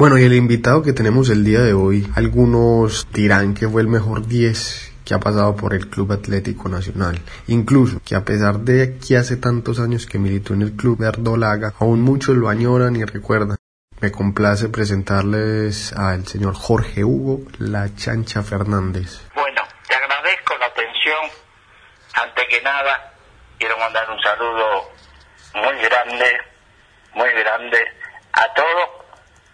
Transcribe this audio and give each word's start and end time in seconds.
Bueno, 0.00 0.16
y 0.16 0.24
el 0.24 0.32
invitado 0.32 0.80
que 0.80 0.94
tenemos 0.94 1.28
el 1.28 1.44
día 1.44 1.60
de 1.60 1.74
hoy, 1.74 2.10
algunos 2.16 3.06
dirán 3.12 3.52
que 3.52 3.68
fue 3.68 3.82
el 3.82 3.86
mejor 3.86 4.26
10 4.26 4.94
que 5.04 5.12
ha 5.12 5.20
pasado 5.20 5.54
por 5.54 5.74
el 5.74 5.90
Club 5.90 6.12
Atlético 6.12 6.70
Nacional. 6.70 7.20
Incluso 7.48 8.00
que 8.02 8.14
a 8.14 8.24
pesar 8.24 8.60
de 8.60 8.96
que 8.96 9.18
hace 9.18 9.36
tantos 9.36 9.78
años 9.78 10.06
que 10.06 10.18
militó 10.18 10.54
en 10.54 10.62
el 10.62 10.72
Club 10.72 11.00
Verdolaga, 11.00 11.74
aún 11.78 12.00
muchos 12.00 12.34
lo 12.34 12.48
añoran 12.48 12.96
y 12.96 13.04
recuerdan. 13.04 13.58
Me 14.00 14.10
complace 14.10 14.70
presentarles 14.70 15.92
al 15.92 16.26
señor 16.26 16.54
Jorge 16.54 17.04
Hugo 17.04 17.42
La 17.58 17.94
Chancha 17.94 18.42
Fernández. 18.42 19.20
Bueno, 19.34 19.60
te 19.86 19.94
agradezco 19.96 20.56
la 20.56 20.64
atención. 20.64 21.28
Antes 22.14 22.44
que 22.48 22.62
nada, 22.62 23.12
quiero 23.58 23.76
mandar 23.76 24.08
un 24.10 24.22
saludo 24.22 24.92
muy 25.56 25.76
grande, 25.76 26.24
muy 27.14 27.28
grande 27.34 27.78
a 28.32 28.54
todos 28.54 28.99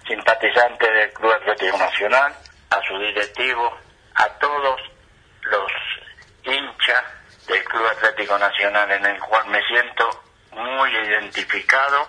simpatizantes 0.06 0.92
del 0.92 1.12
Club 1.12 1.32
Atlético 1.32 1.78
Nacional, 1.78 2.34
a 2.70 2.80
su 2.82 2.98
directivo, 2.98 3.78
a 4.14 4.28
todos 4.38 4.80
los 5.42 5.72
hinchas 6.44 7.04
del 7.46 7.64
Club 7.64 7.86
Atlético 7.86 8.38
Nacional 8.38 8.90
en 8.92 9.06
el 9.06 9.20
cual 9.20 9.46
me 9.46 9.62
siento 9.66 10.24
muy 10.52 10.90
identificado, 10.90 12.08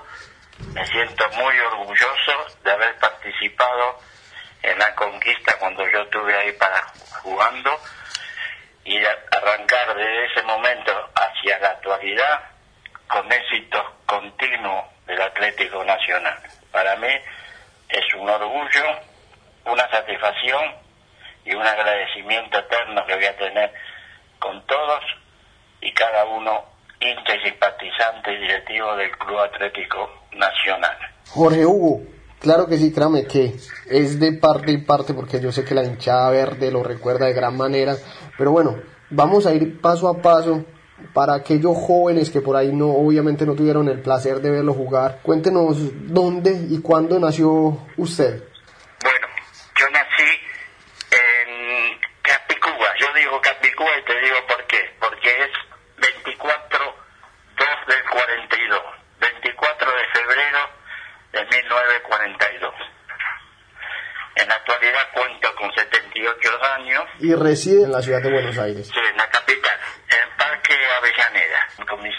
me 0.74 0.86
siento 0.88 1.30
muy 1.32 1.60
orgulloso 1.60 2.46
de 2.64 2.72
haber 2.72 2.98
participado 2.98 4.00
en 4.64 4.78
la 4.80 4.96
conquista 4.96 5.58
cuando 5.60 5.88
yo 5.90 6.02
estuve 6.02 6.36
ahí 6.36 6.52
para 6.54 6.82
jugando 7.22 7.80
y 8.84 8.98
arrancar 9.32 9.96
de 9.96 10.26
ese 10.26 10.42
momento 10.44 11.10
hacia 11.16 11.60
la 11.60 11.70
actualidad 11.70 12.42
con 13.08 13.32
éxito 13.32 13.98
continuo 14.06 14.88
del 15.06 15.22
Atlético 15.22 15.84
Nacional. 15.84 16.42
Para 16.72 16.96
mí 16.96 17.10
es 17.90 18.14
un 18.20 18.30
orgullo, 18.30 18.84
una 19.66 19.90
satisfacción 19.90 20.64
y 21.46 21.54
un 21.56 21.66
agradecimiento 21.66 22.58
eterno 22.60 23.06
que 23.06 23.16
voy 23.16 23.26
a 23.26 23.38
tener 23.38 23.74
con 24.40 24.66
todos 24.66 25.02
y 25.82 25.94
cada 25.94 26.26
uno 26.26 26.64
hincha 27.00 27.36
y 27.36 27.50
simpatizante 27.50 28.34
y 28.34 28.38
directivo 28.40 28.96
del 28.96 29.12
Club 29.18 29.40
Atlético 29.40 30.10
Nacional. 30.34 30.98
Jorge 31.30 31.66
Hugo, 31.66 32.02
claro 32.40 32.68
que 32.68 32.78
sí, 32.78 32.94
créame 32.94 33.26
que 33.26 33.56
es 33.90 34.20
de 34.20 34.34
parte 34.34 34.72
y 34.72 34.80
parte 34.80 35.14
porque 35.14 35.40
yo 35.40 35.52
sé 35.52 35.64
que 35.64 35.76
la 35.76 35.84
hinchada 35.84 36.30
verde 36.32 36.72
lo 36.72 36.84
recuerda 36.84 37.28
de 37.28 37.34
gran 37.34 37.56
manera, 37.56 37.96
pero 38.38 38.52
bueno, 38.52 38.76
vamos 39.10 39.46
a 39.46 39.54
ir 39.54 39.80
paso 39.80 40.10
a 40.10 40.22
paso 40.22 40.66
para 41.14 41.36
aquellos 41.36 41.76
jóvenes 41.78 42.30
que 42.30 42.42
por 42.42 42.56
ahí 42.56 42.72
no 42.74 42.90
obviamente 42.90 43.46
no 43.46 43.54
tuvieron 43.54 43.88
el 43.88 44.02
placer 44.02 44.42
de 44.42 44.50
verlo 44.50 44.74
jugar. 44.74 45.20
Cuéntenos 45.22 45.78
dónde 46.12 46.52
y 46.70 46.82
cuándo 46.82 47.20
nació 47.20 47.88
usted. 47.98 48.44
Bueno, 49.04 49.28
yo 49.80 49.90
nací 49.92 50.30
en 51.12 52.00
Capicúa. 52.22 52.90
Yo 53.00 53.08
digo 53.14 53.40
Capicúa 53.42 53.92
y 54.00 54.06
te 54.06 54.22
digo 54.22 54.38
por 54.48 54.66
qué. 54.68 54.78
Porque 55.00 55.30
es 55.30 55.52
24 56.02 56.80
2 57.58 57.68
del 57.88 58.04
42. 58.10 58.82
24 59.20 59.92
de 59.92 60.06
febrero 60.14 60.60
de 61.34 61.40
1942. 61.40 62.74
En 64.36 64.48
la 64.48 64.56
actualidad 64.56 65.02
cuento 65.14 65.56
con 65.56 65.72
78 65.74 66.50
años. 66.76 67.04
Y 67.20 67.34
reside 67.34 67.84
en 67.84 67.92
la 67.92 68.02
ciudad 68.02 68.22
de 68.22 68.32
Buenos 68.32 68.58
Aires. 68.58 68.88
Sí, 68.88 69.00
en 69.00 69.18
la 69.18 69.24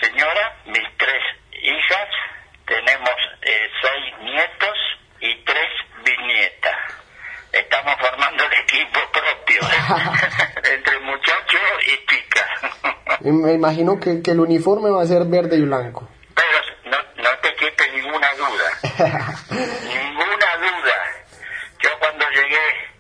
señora, 0.09 0.57
mis 0.67 0.97
tres 0.97 1.23
hijas, 1.53 2.09
tenemos 2.67 3.17
eh, 3.43 3.71
seis 3.83 4.15
nietos 4.23 4.79
y 5.21 5.45
tres 5.45 5.69
bisnietas. 6.05 6.77
Estamos 7.53 7.95
formando 7.99 8.45
el 8.45 8.53
equipo 8.53 9.01
propio, 9.13 9.61
entre 10.73 11.01
muchachos 11.01 11.61
y 11.87 12.07
chicas. 12.07 12.51
Me 13.21 13.53
imagino 13.53 13.99
que, 13.99 14.23
que 14.23 14.31
el 14.31 14.41
uniforme 14.41 14.91
va 14.91 15.03
a 15.03 15.07
ser 15.07 15.25
verde 15.25 15.57
y 15.57 15.63
blanco. 15.63 16.09
Pero 16.35 16.59
no, 16.85 17.23
no 17.23 17.39
te 17.43 17.55
quepe 17.55 17.91
ninguna 17.93 18.29
duda. 18.35 18.71
ninguna 19.51 20.57
duda. 20.57 20.97
Yo 21.81 21.91
cuando 21.99 22.29
llegué 22.31 22.91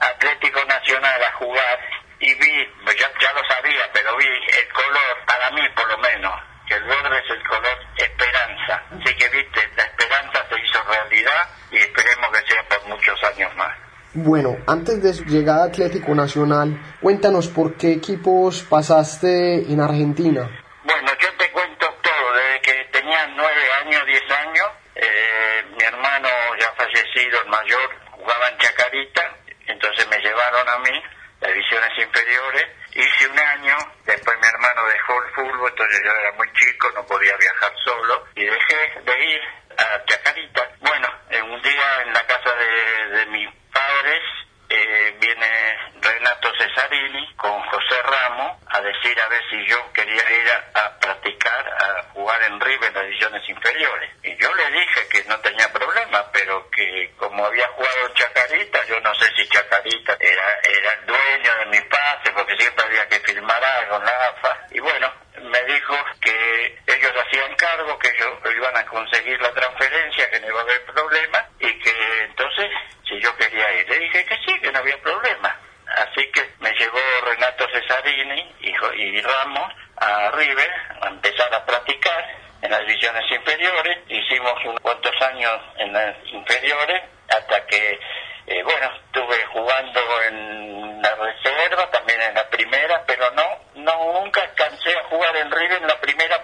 a 0.00 0.06
Atlético 0.06 0.64
Nacional 0.64 1.22
a 1.24 1.32
jugar 1.32 1.78
y 2.20 2.34
vi, 2.34 2.66
pues 2.84 2.96
ya, 2.96 3.08
ya 3.20 3.32
lo 3.32 3.42
sabía, 3.48 3.90
pero 3.92 4.16
vi 4.16 4.26
el 4.26 4.72
color, 4.72 5.24
para 5.26 5.50
mí 5.52 5.62
por 5.74 5.88
lo 5.88 5.98
menos, 5.98 6.32
que 6.66 6.74
el 6.74 6.84
verde 6.84 7.18
es 7.18 7.30
el 7.30 7.42
color 7.46 7.78
esperanza. 7.96 8.82
Así 8.90 9.14
que 9.14 9.28
viste, 9.28 9.70
la 9.76 9.84
esperanza 9.84 10.46
se 10.48 10.60
hizo 10.60 10.82
realidad 10.84 11.48
y 11.70 11.76
esperemos 11.76 12.30
que 12.30 12.52
sea 12.52 12.62
por 12.68 12.84
muchos 12.88 13.24
años 13.24 13.54
más. 13.56 13.76
Bueno, 14.14 14.56
antes 14.68 15.02
de 15.02 15.14
su 15.14 15.24
llegada 15.24 15.64
a 15.64 15.68
Atlético 15.68 16.14
Nacional, 16.14 16.78
cuéntanos 17.00 17.48
por 17.48 17.76
qué 17.78 17.92
equipos 17.92 18.62
pasaste 18.68 19.64
en 19.64 19.80
Argentina. 19.80 20.44
Bueno, 20.84 21.10
yo 21.18 21.28
te 21.38 21.50
cuento 21.52 21.86
todo, 22.02 22.32
desde 22.34 22.60
que 22.60 22.84
tenía 22.92 23.26
nueve 23.28 23.62
años, 23.80 24.04
diez 24.04 24.30
años, 24.30 24.66
eh, 24.94 25.64
mi 25.74 25.84
hermano 25.84 26.28
ya 26.60 26.70
fallecido, 26.76 27.40
el 27.40 27.48
mayor, 27.48 27.88
jugaba 28.10 28.48
en 28.50 28.58
Chacarita, 28.58 29.36
entonces 29.68 30.06
me 30.10 30.18
llevaron 30.18 30.68
a 30.68 30.78
mí, 30.80 31.02
las 31.40 31.50
divisiones 31.54 31.90
inferiores, 31.98 32.66
hice 32.92 33.26
un 33.28 33.38
año, 33.38 33.76
después 34.04 34.36
mi 34.38 34.48
hermano 34.48 34.84
dejó 34.86 35.22
el 35.22 35.30
fútbol, 35.30 35.70
entonces 35.70 36.02
yo 36.04 36.10
era 36.10 36.32
muy 36.32 36.52
chico, 36.52 36.90
no 36.94 37.06
podía 37.06 37.36
viajar 37.38 37.72
solo, 37.86 38.26
y 38.34 38.44
dejé 38.44 39.00
de 39.02 39.24
ir 39.32 39.40
a 39.78 40.04
Chacarita. 40.04 40.68
Bueno, 40.80 41.08
en 41.30 41.42
un 41.52 41.62
día 41.62 42.02
en 42.04 42.12
la 42.12 42.26
casa 42.26 42.50
de, 42.54 43.16
de 43.18 43.26
mis 43.26 43.48
padres, 43.72 44.20
eh, 44.70 45.16
viene 45.18 45.46
Renato 46.00 46.52
Cesarini 46.58 47.34
con 47.36 47.58
José 47.62 48.02
Ramos 48.02 48.58
a 48.68 48.82
decir 48.82 49.18
a 49.18 49.28
ver 49.28 49.40
si 49.48 49.64
yo 49.66 49.92
quería 49.94 50.30
ir 50.30 50.50
a, 50.50 50.80
a, 50.84 50.98
practicar, 50.98 51.66
a 51.68 52.02
jugar 52.12 52.42
en 52.42 52.60
River 52.60 52.88
en 52.88 52.94
las 52.94 53.04
divisiones 53.04 53.48
inferiores. 53.48 54.10
Y 54.22 54.36
yo 54.36 54.54
le 54.54 54.70
dije 54.70 55.08
que 55.10 55.24
no 55.24 55.38
tenía 55.40 55.72
problema, 55.72 56.30
pero 56.32 56.68
que 56.70 57.14
como 57.16 57.46
había 57.46 57.66
jugado 57.68 58.08
en 58.08 58.14
Chacarita, 58.14 58.84
yo 58.86 59.00
no 59.00 59.14
sé 59.14 59.26
si 59.36 59.48
Chacarita 59.48 60.16
era, 60.20 60.60
era 60.62 60.92
el 61.00 61.06
dueño 61.06 61.54
de 61.60 61.66
mi 61.66 61.80
pase, 61.88 62.30
porque 62.34 62.56
siempre 62.58 62.84
había 62.84 63.08
que 63.08 63.20
firmar 63.20 63.64
algo 63.64 63.96
en 63.96 64.04
la 64.04 64.28
AFA. 64.28 64.66
Y 64.70 64.80
bueno, 64.80 65.10
me 65.44 65.62
dijo 65.62 65.96
que 66.20 66.78
ellos 66.86 67.12
hacían 67.26 67.54
cargo, 67.56 67.98
que 67.98 68.08
ellos 68.08 68.38
iban 68.54 68.76
a 68.76 68.84
conseguir 68.84 69.40
la 69.40 69.52
transferencia, 69.54 70.30
que 70.30 70.40
no 70.40 70.48
iba 70.48 70.60
a 70.60 70.62
haber 70.62 70.84
problema, 70.84 71.46
y 71.58 71.78
que 71.78 72.22
entonces, 72.24 72.70
si 73.08 73.18
yo 73.20 73.34
quería 73.36 73.72
ir, 73.80 73.88
le 73.88 73.98
dije 73.98 74.24
que 74.24 74.36
sí, 74.46 74.60
que 74.60 74.70
no 74.70 74.78
había 74.78 75.00
problema. 75.00 75.56
Así 75.96 76.30
que 76.32 76.42
me 76.60 76.70
llevó 76.72 76.98
Renato 77.24 77.66
Cesarini 77.72 78.54
y, 78.60 78.68
y 78.68 79.22
Ramos 79.22 79.72
a 79.96 80.30
River 80.32 80.70
a 81.00 81.08
empezar 81.08 81.52
a 81.54 81.64
practicar 81.64 82.24
en 82.60 82.70
las 82.70 82.80
divisiones 82.80 83.24
inferiores. 83.32 83.98
Hicimos 84.08 84.54
unos 84.64 84.80
cuantos 84.80 85.14
años 85.22 85.58
en 85.78 85.92
las 85.92 86.16
inferiores 86.26 87.02
hasta 87.28 87.66
que, 87.66 87.98
eh, 88.46 88.62
bueno, 88.62 88.90
estuve 89.06 89.44
jugando 89.52 90.00
la 91.02 91.14
reserva, 91.14 91.90
también 91.90 92.20
en 92.22 92.34
la 92.34 92.48
primera, 92.48 93.02
pero 93.06 93.30
no, 93.32 93.44
no 93.74 94.20
nunca 94.20 94.42
alcancé 94.42 94.96
a 94.96 95.04
jugar 95.04 95.36
en 95.36 95.50
River 95.50 95.82
en 95.82 95.88
la 95.88 96.00
primera 96.00 96.37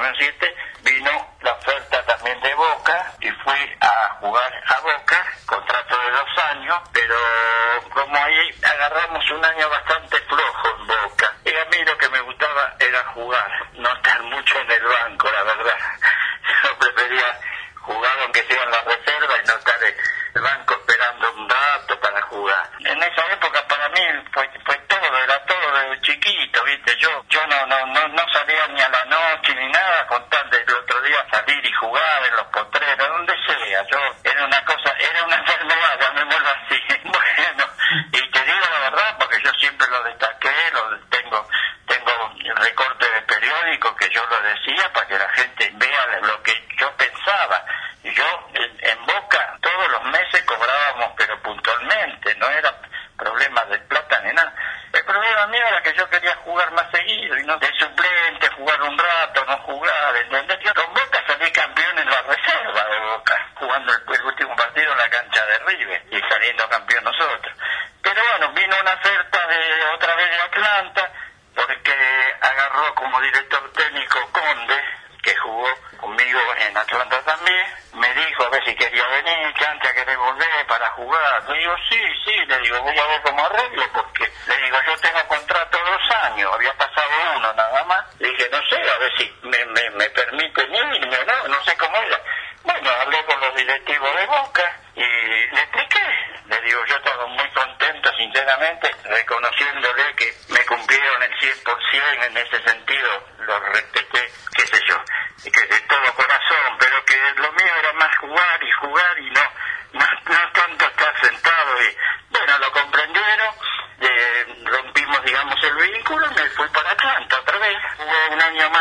2007, 0.00 0.54
vino 0.82 1.10
la 1.42 1.52
oferta 1.52 2.02
también 2.06 2.40
de 2.40 2.54
Boca 2.54 3.12
y 3.20 3.30
fui 3.44 3.76
a 3.80 4.16
jugar 4.20 4.52
a 4.68 4.80
Boca, 4.80 5.26
contrato 5.44 5.94
de 5.98 6.10
dos 6.10 6.44
años, 6.50 6.80
pero 6.92 7.16
como 7.92 8.16
ahí 8.16 8.50
agarramos 8.62 9.30
un 9.30 9.44
año 9.44 9.68
bastante 9.68 9.99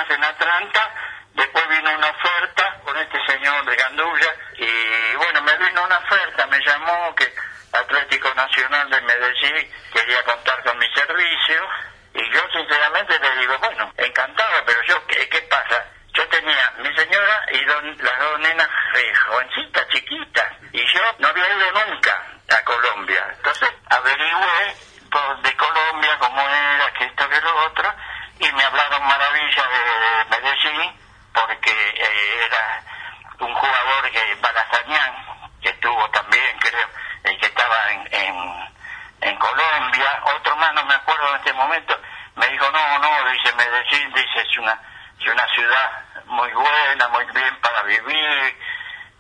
en 0.08 0.24
Atlanta, 0.24 0.94
después 1.34 1.68
vino 1.68 1.92
una 1.92 2.10
oferta 2.10 2.80
con 2.86 2.98
este 2.98 3.18
señor 3.26 3.66
de 3.66 3.76
Gandulla 3.76 4.36
y 4.58 5.16
bueno, 5.16 5.42
me 5.42 5.58
vino 5.58 5.84
una 5.84 5.98
oferta, 5.98 6.48
me 6.48 6.60
llamó 6.66 7.14
que 7.16 7.34
Atlético 7.74 8.34
Nacional 8.34 8.90
de 8.90 9.02
Medellín 9.02 9.72
quería 9.94 10.24
contar 10.24 10.64
con 10.64 10.78
mi 10.78 10.88
servicio 10.94 11.62
y 12.14 12.32
yo 12.32 12.42
sinceramente 12.54 13.20
le 13.20 13.42
digo, 13.42 13.58
bueno, 13.60 13.89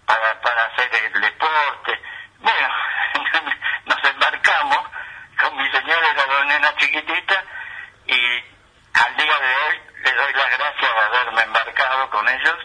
para, 0.10 0.42
para 0.42 0.66
hacer 0.66 0.90
el 0.96 1.22
deporte. 1.22 2.02
Bueno, 2.40 2.68
nos 3.86 4.04
embarcamos 4.04 4.90
con 5.40 5.56
mi 5.56 5.70
señora 5.70 6.08
y 6.12 6.16
la 6.16 6.26
dos 6.26 6.76
chiquitita 6.78 7.44
y 8.08 8.44
al 8.94 9.16
día 9.18 9.40
de 9.40 9.56
hoy 9.56 9.82
le 10.04 10.12
doy 10.14 10.34
las 10.34 10.58
gracias 10.58 10.94
de 10.96 11.00
haberme 11.00 11.42
embarcado 11.44 12.10
con 12.10 12.28
ellos 12.28 12.58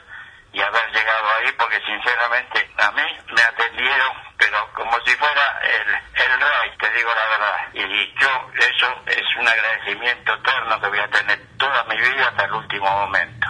y 0.55 0.63
haber 0.63 0.91
llegado 0.93 1.35
ahí 1.35 1.53
porque 1.59 1.81
sinceramente 1.85 2.71
a 2.79 2.91
mí 2.93 3.03
me 3.29 3.43
atendieron 3.43 4.25
pero 4.39 4.73
como 4.75 4.99
si 5.05 5.15
fuera 5.17 5.61
el, 5.63 5.89
el 5.89 6.41
rey, 6.41 6.77
te 6.79 6.91
digo 6.91 7.11
la 7.15 7.29
verdad. 7.29 7.69
Y 7.73 8.15
yo, 8.21 8.51
eso 8.59 9.03
es 9.07 9.37
un 9.39 9.49
agradecimiento 9.49 10.35
eterno 10.35 10.81
que 10.81 10.89
voy 10.89 10.99
a 10.99 11.09
tener 11.09 11.41
toda 11.57 11.85
mi 11.85 11.97
vida 11.97 12.29
hasta 12.29 12.45
el 12.45 12.53
último 12.53 12.91
momento 12.91 13.44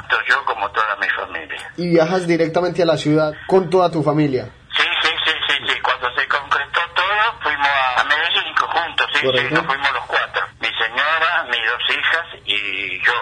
y 1.76 1.88
viajas 1.88 2.26
directamente 2.26 2.82
a 2.82 2.86
la 2.86 2.96
ciudad 2.96 3.32
con 3.46 3.70
toda 3.70 3.90
tu 3.90 4.02
familia. 4.02 4.50
Sí, 4.76 4.82
sí, 5.02 5.08
sí, 5.24 5.32
sí, 5.48 5.54
sí. 5.68 5.80
cuando 5.80 6.08
se 6.14 6.26
concretó 6.28 6.80
todo 6.94 7.40
fuimos 7.42 7.68
a 7.96 8.04
Medellín 8.04 8.54
juntos, 8.56 9.06
sí, 9.12 9.20
sí, 9.20 9.54
nos 9.54 9.66
fuimos 9.66 9.92
los 9.92 10.06
cuatro, 10.06 10.42
mi 10.60 10.68
señora, 10.68 11.46
mis 11.50 11.60
dos 11.66 11.98
hijas 11.98 12.26
y 12.44 13.04
yo. 13.04 13.12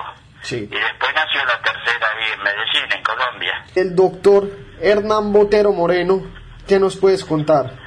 Sí. 0.42 0.56
Y 0.56 0.74
después 0.74 1.12
nació 1.14 1.44
la 1.44 1.62
tercera 1.62 2.06
ahí 2.16 2.32
en 2.32 2.42
Medellín, 2.42 2.92
en 2.96 3.02
Colombia. 3.02 3.64
El 3.74 3.94
doctor 3.94 4.50
Hernán 4.80 5.32
Botero 5.32 5.72
Moreno, 5.72 6.22
¿qué 6.66 6.78
nos 6.78 6.96
puedes 6.96 7.24
contar? 7.24 7.78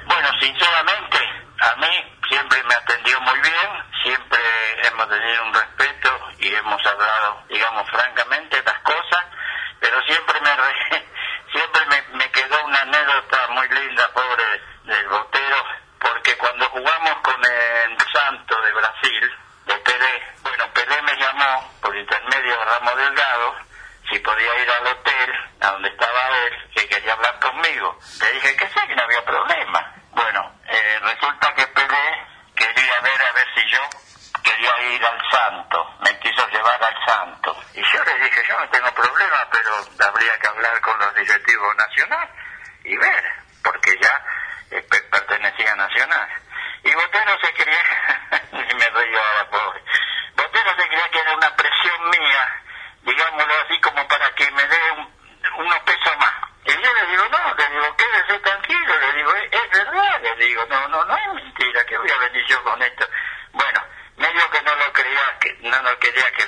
que 66.35 66.43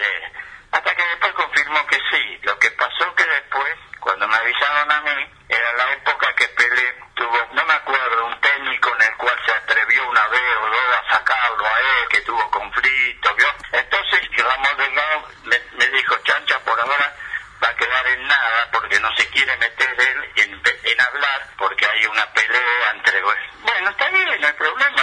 hasta 0.72 0.96
que 0.96 1.04
después 1.04 1.34
confirmó 1.34 1.86
que 1.88 1.98
sí. 2.12 2.40
Lo 2.44 2.60
que 2.60 2.70
pasó 2.72 3.16
que 3.16 3.26
después, 3.26 3.74
cuando 4.00 4.28
me 4.28 4.36
avisaron 4.36 4.92
a 4.92 5.02
mí, 5.02 5.32
era 5.50 5.74
la 5.74 5.92
época 5.94 6.34
que 6.36 6.48
Pelé 6.50 6.96
tuvo, 7.16 7.48
no 7.54 7.66
me 7.66 7.74
acuerdo, 7.74 8.26
un 8.26 8.40
técnico 8.42 8.94
en 8.96 9.02
el 9.04 9.18
cual 9.18 9.36
se 9.46 9.52
atrevió 9.54 10.08
una 10.10 10.28
vez 10.28 10.58
o 10.62 10.68
dos 10.68 10.98
a 11.00 11.14
sacarlo 11.14 11.66
a 11.66 11.80
él, 11.80 12.10
que 12.10 12.22
tuvo 12.22 12.52
conflicto, 12.52 13.34
¿vio? 13.36 13.48
Entonces 13.72 14.22
Ramón 14.38 14.78
Delgado 14.78 15.28
me, 15.46 15.62
me 15.78 15.88
dijo, 15.90 16.18
chancha, 16.24 16.60
por 16.60 16.80
ahora 16.80 17.16
va 17.64 17.70
a 17.70 17.76
quedar 17.76 18.08
en 18.08 18.28
nada 18.28 18.70
porque 18.72 19.00
no 19.00 19.10
se 19.16 19.28
quiere 19.30 19.56
meter 19.58 19.96
él 20.00 20.32
en, 20.36 20.62
en 20.84 21.02
hablar 21.02 21.48
porque 21.58 21.86
hay 21.86 22.06
una 22.06 22.26
pelea 22.34 22.92
entre... 22.94 23.22
Bueno, 23.22 23.90
está 23.90 24.10
bien, 24.10 24.42
no 24.42 24.48
hay 24.48 24.54
problema. 24.54 24.97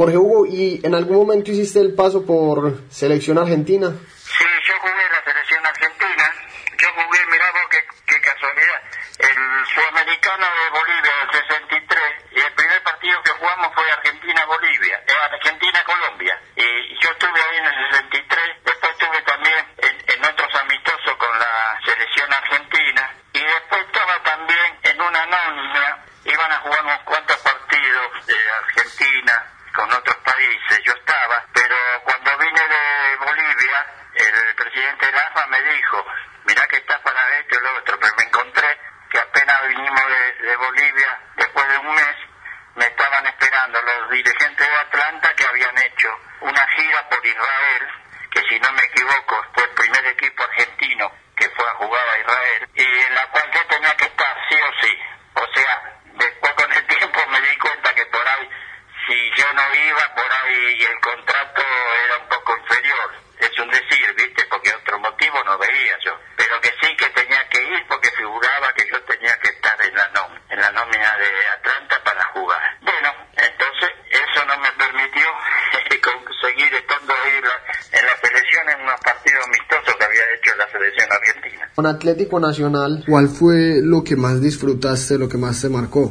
Jorge 0.00 0.16
Hugo, 0.16 0.46
¿y 0.46 0.80
en 0.82 0.94
algún 0.94 1.18
momento 1.18 1.52
hiciste 1.52 1.78
el 1.78 1.92
paso 1.92 2.22
por 2.22 2.84
selección 2.88 3.36
argentina? 3.36 3.94
Con 81.80 81.86
Atlético 81.86 82.38
Nacional, 82.38 83.02
¿cuál 83.08 83.26
fue 83.26 83.80
lo 83.82 84.04
que 84.04 84.14
más 84.14 84.38
disfrutaste, 84.42 85.16
lo 85.16 85.30
que 85.30 85.38
más 85.38 85.62
te 85.62 85.70
marcó? 85.70 86.10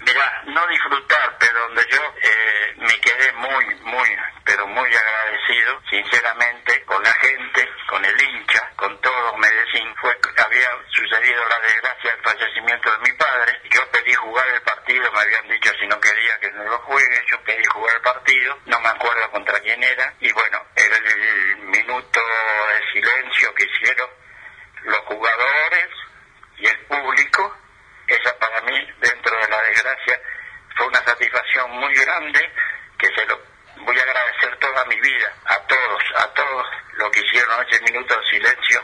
a 35.59 35.67
todos, 35.67 36.03
a 36.17 36.27
todos 36.33 36.65
los 36.97 37.09
que 37.11 37.19
hicieron 37.21 37.51
ese 37.67 37.81
minutos 37.83 38.17
de 38.17 38.37
silencio 38.37 38.79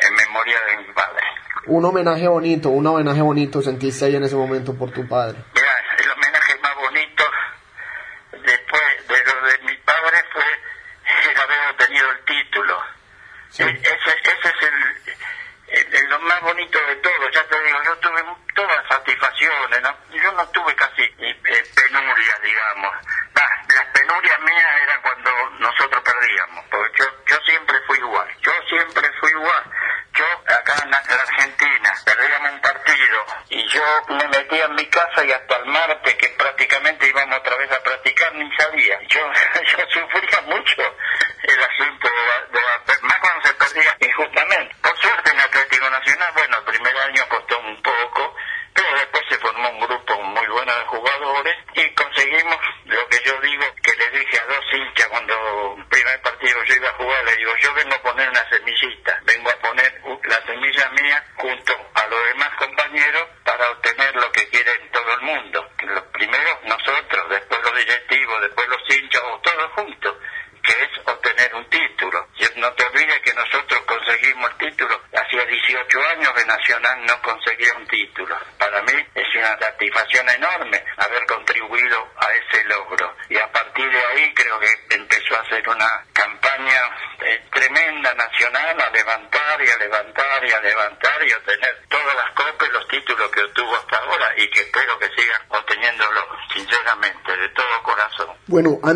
en 0.00 0.14
memoria 0.14 0.56
de 0.70 0.86
mi 0.86 0.92
padre. 0.92 1.24
Un 1.66 1.84
homenaje 1.84 2.28
bonito, 2.28 2.70
un 2.70 2.86
homenaje 2.86 3.20
bonito 3.22 3.62
sentiste 3.62 4.04
ahí 4.06 4.16
en 4.16 4.24
ese 4.24 4.36
momento 4.36 4.74
por 4.74 4.90
tu 4.90 5.06
padre. 5.06 5.38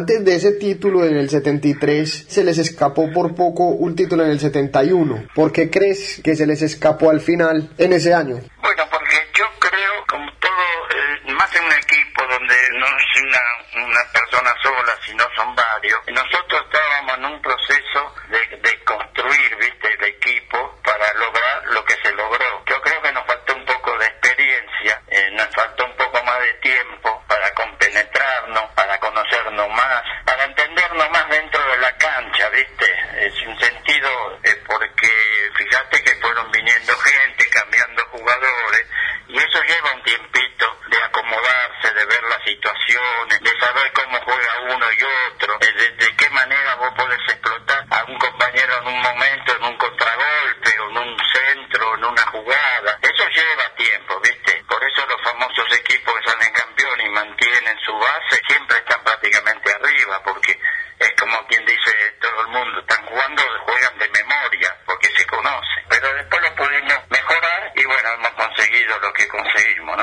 Antes 0.02 0.24
de 0.24 0.34
ese 0.34 0.50
título 0.58 1.04
en 1.04 1.16
el 1.16 1.30
73 1.30 2.26
se 2.28 2.42
les 2.42 2.58
escapó 2.58 3.12
por 3.12 3.36
poco 3.36 3.68
un 3.68 3.94
título 3.94 4.24
en 4.24 4.32
el 4.32 4.40
71. 4.40 5.28
¿Por 5.32 5.52
qué 5.52 5.70
crees 5.70 6.20
que 6.24 6.34
se 6.34 6.44
les 6.44 6.60
escapó 6.60 7.08
al 7.08 7.20
final 7.20 7.70
en 7.78 7.92
ese 7.92 8.12
año? 8.12 8.34
Bueno, 8.60 8.82
porque 8.90 9.14
yo 9.38 9.46
creo, 9.60 10.04
como 10.08 10.26
todo, 10.40 10.64
eh, 10.90 11.32
más 11.38 11.54
en 11.54 11.62
un 11.62 11.70
equipo 11.70 12.20
donde 12.28 12.56
no 12.80 12.86
es 12.86 13.22
una, 13.22 13.86
una 13.86 14.02
persona 14.12 14.50
sola, 14.60 14.92
sino 15.06 15.22
son 15.36 15.54
varios. 15.54 16.00
Nosotros 16.08 16.62
estábamos 16.66 17.18
en 17.18 17.24
un 17.24 17.40
proceso 17.40 18.00
de, 18.26 18.56
de 18.58 18.82
construir, 18.82 19.54
¿viste?, 19.60 19.86
el 19.86 20.04
equipo 20.18 20.80
para 20.82 21.14
lograr 21.14 21.62
lo 21.74 21.84
que 21.84 21.94
se 22.02 22.10
logró 22.10 22.31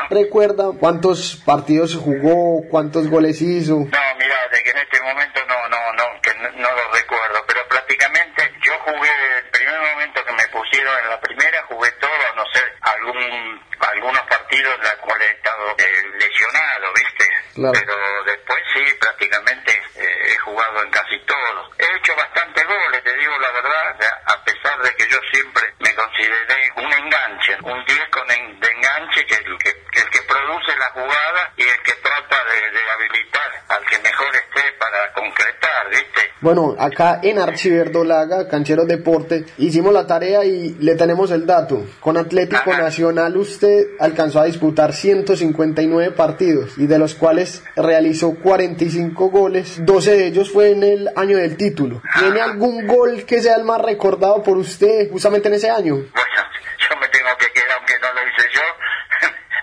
recuerda 0.09 0.65
cuántos 0.79 1.35
partidos 1.45 1.95
jugó, 1.95 2.67
cuántos 2.69 3.07
goles 3.09 3.41
hizo. 3.41 3.75
No, 3.75 4.01
mira, 4.17 4.47
de 4.51 4.63
que 4.63 4.71
en 4.71 4.77
este 4.77 5.01
momento 5.01 5.39
no, 5.47 5.67
no, 5.69 5.93
no, 5.93 6.21
que 6.21 6.33
no, 6.35 6.49
no 6.51 6.71
lo 6.71 6.91
recuerdo, 6.91 7.43
pero 7.47 7.61
prácticamente 7.67 8.51
yo 8.61 8.73
jugué 8.85 9.09
el 9.37 9.49
primer 9.51 9.79
momento 9.79 10.23
que 10.25 10.33
me 10.33 10.47
pusieron 10.47 10.93
en 11.03 11.09
la 11.09 11.21
primera, 11.21 11.63
jugué 11.67 11.91
todo, 11.93 12.35
no 12.35 12.43
sé, 12.53 12.61
algún, 12.81 13.61
algunos 13.79 14.21
partidos 14.27 14.75
en 14.75 14.81
los 14.83 14.93
cuales 14.95 15.29
he 15.29 15.35
estado 15.35 15.75
eh, 15.77 16.03
lesionado, 16.19 16.87
¿viste? 16.95 17.25
Claro. 17.55 17.73
Pero 17.73 17.95
después 18.25 18.59
sí, 18.73 18.83
prácticamente 18.99 19.71
eh, 19.95 20.31
he 20.33 20.37
jugado 20.39 20.83
en 20.83 20.89
casi 20.91 21.19
todos. 21.25 21.71
He 21.77 21.97
hecho 21.97 22.15
bastantes 22.15 22.65
goles, 22.65 23.03
te 23.03 23.15
digo 23.17 23.37
la 23.39 23.51
verdad, 23.51 23.95
o 23.95 24.01
sea, 24.01 24.21
a 24.25 24.43
pesar 24.43 24.81
de 24.81 24.95
que 24.95 25.07
yo 25.09 25.17
siempre 25.31 25.63
me 25.79 25.93
consideré 25.95 26.71
un 26.77 26.91
enganche, 26.93 27.57
un 27.63 27.85
10 27.85 28.09
con 28.11 28.31
en- 28.31 28.59
de 28.59 28.67
enganche, 28.71 29.25
que 29.25 29.35
el 29.35 29.57
que, 29.57 29.71
que 29.91 29.99
el 29.99 30.09
que 30.09 30.21
produce 30.23 30.75
la 30.77 30.89
jugada 30.91 31.51
y 31.57 31.63
el 31.63 31.81
que 31.83 31.93
trata 31.93 32.37
de, 32.45 32.71
de 32.71 32.91
habilitar 32.91 33.51
al 33.69 33.85
que 33.85 33.99
mejor 33.99 34.35
esté 34.35 34.71
para 34.73 35.11
concretar, 35.13 35.89
¿viste? 35.89 36.28
Bueno, 36.41 36.75
acá 36.79 37.19
en 37.21 37.37
Archiverdolaga, 37.37 38.47
Cancheros 38.47 38.87
Deporte, 38.87 39.45
hicimos 39.57 39.91
la 39.93 40.07
tarea 40.07 40.45
y 40.45 40.75
le 40.79 40.95
tenemos 40.95 41.31
el 41.31 41.45
dato. 41.45 41.85
Con 41.99 42.15
Atlético. 42.15 42.71
Nacional 42.79 43.35
usted 43.35 43.87
alcanzó 43.99 44.39
a 44.39 44.45
disputar 44.45 44.93
159 44.93 46.11
partidos 46.11 46.77
y 46.77 46.87
de 46.87 46.97
los 46.97 47.13
cuales 47.13 47.63
realizó 47.75 48.35
45 48.35 49.29
goles. 49.29 49.85
12 49.85 50.11
de 50.11 50.27
ellos 50.27 50.51
fue 50.51 50.71
en 50.71 50.83
el 50.83 51.09
año 51.15 51.37
del 51.37 51.57
título. 51.57 52.01
¿Tiene 52.19 52.39
algún 52.39 52.87
gol 52.87 53.25
que 53.25 53.41
sea 53.41 53.55
el 53.55 53.65
más 53.65 53.81
recordado 53.81 54.41
por 54.41 54.57
usted 54.57 55.11
justamente 55.11 55.49
en 55.49 55.55
ese 55.55 55.69
año? 55.69 55.95
Bueno, 55.95 56.41
yo 56.77 56.95
me 57.01 57.07
tengo 57.09 57.29
que 57.37 57.51
quedar, 57.51 57.77
aunque 57.77 57.93
no 57.99 58.13
lo 58.13 58.21
hice 58.27 58.47
yo, 58.53 58.61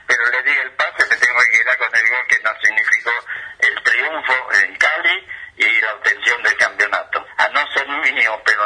pero 0.07 0.23
le 0.31 0.43
di 0.45 0.57
el 0.65 0.73
pase, 0.77 1.03
me 1.09 1.17
tengo 1.17 1.39
que 1.41 1.59
quedar 1.59 1.77
con 1.79 1.89
el 1.89 2.07
gol 2.11 2.25
que 2.29 2.39
nos 2.45 2.57
significó 2.61 3.11
el 3.61 3.75
triunfo 3.83 4.37
en 4.61 4.77
Cali 4.77 5.17
y 5.57 5.81
la 5.81 5.95
obtención 5.95 6.43
del 6.43 6.57
campeonato. 6.57 7.25
A 7.39 7.49
no 7.49 7.61
ser 7.73 7.87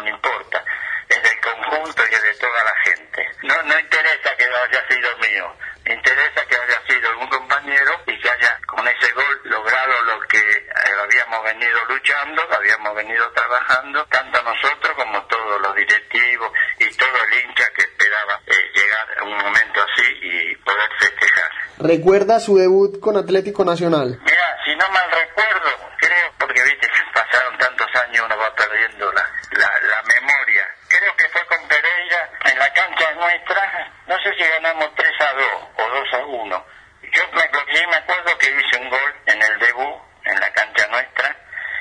no 0.00 0.08
importa. 0.08 0.64
Es 1.08 1.22
del 1.22 1.40
conjunto 1.40 2.02
y 2.08 2.14
es 2.14 2.22
de 2.22 2.34
toda 2.34 2.64
la 2.64 2.74
gente. 2.84 3.28
No, 3.42 3.62
no 3.64 3.78
interesa 3.78 4.36
que 4.36 4.44
haya 4.44 4.88
sido 4.88 5.18
mío, 5.18 5.56
interesa 5.86 6.46
que 6.46 6.56
haya 6.56 6.80
sido 6.86 7.18
un 7.18 7.28
compañero 7.28 7.92
y 8.06 8.20
que 8.20 8.30
haya 8.30 8.58
con 8.66 8.86
ese 8.86 9.12
gol 9.12 9.40
logrado 9.44 10.02
lo 10.04 10.20
que 10.28 10.38
eh, 10.38 10.72
habíamos 11.02 11.44
venido 11.44 11.84
luchando, 11.88 12.42
habíamos 12.56 12.94
venido 12.94 13.30
trabajando, 13.32 14.04
tanto 14.06 14.42
nosotros 14.42 14.92
como 14.96 15.22
todos 15.26 15.60
los 15.60 15.74
directivos 15.74 16.52
y 16.78 16.96
todo 16.96 17.16
el 17.24 17.44
hincha 17.44 17.66
que 17.74 17.82
esperaba 17.82 18.40
eh, 18.46 18.52
llegar 18.74 19.18
a 19.18 19.24
un 19.24 19.36
momento 19.36 19.80
así 19.82 20.06
y 20.22 20.56
poder 20.56 20.90
festejar. 21.00 21.50
¿Recuerda 21.78 22.40
su 22.40 22.56
debut 22.56 23.00
con 23.00 23.16
Atlético 23.16 23.64
Nacional? 23.64 24.20
Mira, 24.22 24.58
si 24.64 24.76
no 24.76 24.88
mal 24.90 25.10
recuerdo, 25.10 25.70
creo, 25.98 26.32
porque 26.38 26.62
viste, 26.62 26.88
pasaron 27.14 27.56
tantos 27.58 27.88
años, 28.04 28.24
uno 28.26 28.36
va 28.36 28.54
perdiendo 28.54 29.10
la, 29.12 29.24
la, 29.52 29.80
la 29.80 30.02
memoria. 30.02 30.66
Creo 30.88 31.16
que 31.16 31.28
fue 31.28 31.44
con 31.46 31.66
Pereira 31.68 32.30
en 32.44 32.58
la 32.58 32.72
cancha 32.72 33.12
nuestra, 33.14 33.92
no 34.06 34.16
sé 34.22 34.30
si 34.36 34.44
ganamos 34.48 34.90
3 34.94 35.10
a 35.20 35.32
2 35.32 35.44
o 35.76 35.88
2 35.88 36.14
a 36.14 36.26
1. 36.26 36.66
Yo 37.12 37.22
me, 37.32 37.48
lo 37.52 37.66
que 37.66 37.76
sí 37.76 37.86
me 37.86 37.96
acuerdo 37.96 38.38
que 38.38 38.46
hice 38.50 38.76
un 38.78 38.90
gol 38.90 39.14
en 39.26 39.42
el 39.42 39.58
debut, 39.58 39.96
en 40.24 40.40
la 40.40 40.52
cancha 40.52 40.86
nuestra, 40.88 41.36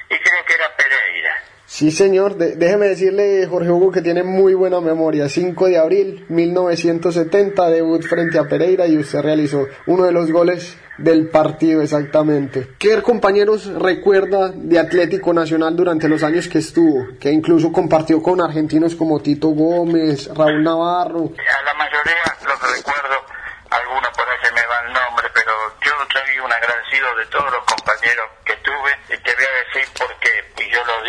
y 0.09 0.17
creo 0.17 0.45
que 0.45 0.53
era 0.53 0.75
Pereira. 0.75 1.43
Sí, 1.79 1.91
señor. 1.91 2.35
De- 2.35 2.57
déjeme 2.57 2.87
decirle, 2.89 3.47
Jorge 3.47 3.69
Hugo, 3.71 3.89
que 3.89 4.01
tiene 4.01 4.21
muy 4.21 4.53
buena 4.53 4.81
memoria. 4.81 5.29
5 5.29 5.67
de 5.67 5.77
abril 5.77 6.25
1970, 6.27 7.69
debut 7.69 8.03
frente 8.03 8.37
a 8.37 8.43
Pereira 8.43 8.85
y 8.85 8.97
usted 8.97 9.21
realizó 9.21 9.65
uno 9.87 10.03
de 10.03 10.11
los 10.11 10.29
goles 10.29 10.75
del 10.97 11.29
partido 11.29 11.81
exactamente. 11.81 12.67
¿Qué 12.77 13.01
compañeros 13.01 13.67
recuerda 13.79 14.51
de 14.53 14.77
Atlético 14.77 15.31
Nacional 15.33 15.73
durante 15.77 16.09
los 16.09 16.21
años 16.21 16.49
que 16.49 16.57
estuvo? 16.57 17.17
Que 17.17 17.31
incluso 17.31 17.71
compartió 17.71 18.21
con 18.21 18.41
argentinos 18.41 18.93
como 18.93 19.21
Tito 19.21 19.47
Gómez, 19.47 20.27
Raúl 20.35 20.61
Navarro. 20.61 21.31
A 21.31 21.63
la 21.63 21.73
mayoría 21.75 22.27
los 22.43 22.75
recuerdo, 22.75 23.15
algunos 23.71 24.09
por 24.17 24.27
ahí 24.27 24.37
se 24.43 24.51
me 24.51 24.67
va 24.67 24.83
el 24.85 24.91
nombre, 24.91 25.27
pero 25.33 25.53
yo 25.79 25.91
soy 26.11 26.39
un 26.43 26.51
agradecido 26.51 27.07
de 27.15 27.25
todos 27.31 27.49
los 27.55 27.63
compañeros 27.63 28.25
que 28.43 28.55
tuve 28.67 28.91
y 29.15 29.23
te 29.23 29.31
voy 29.31 29.47
a 29.47 29.53
decir 29.63 29.87
por 29.97 30.18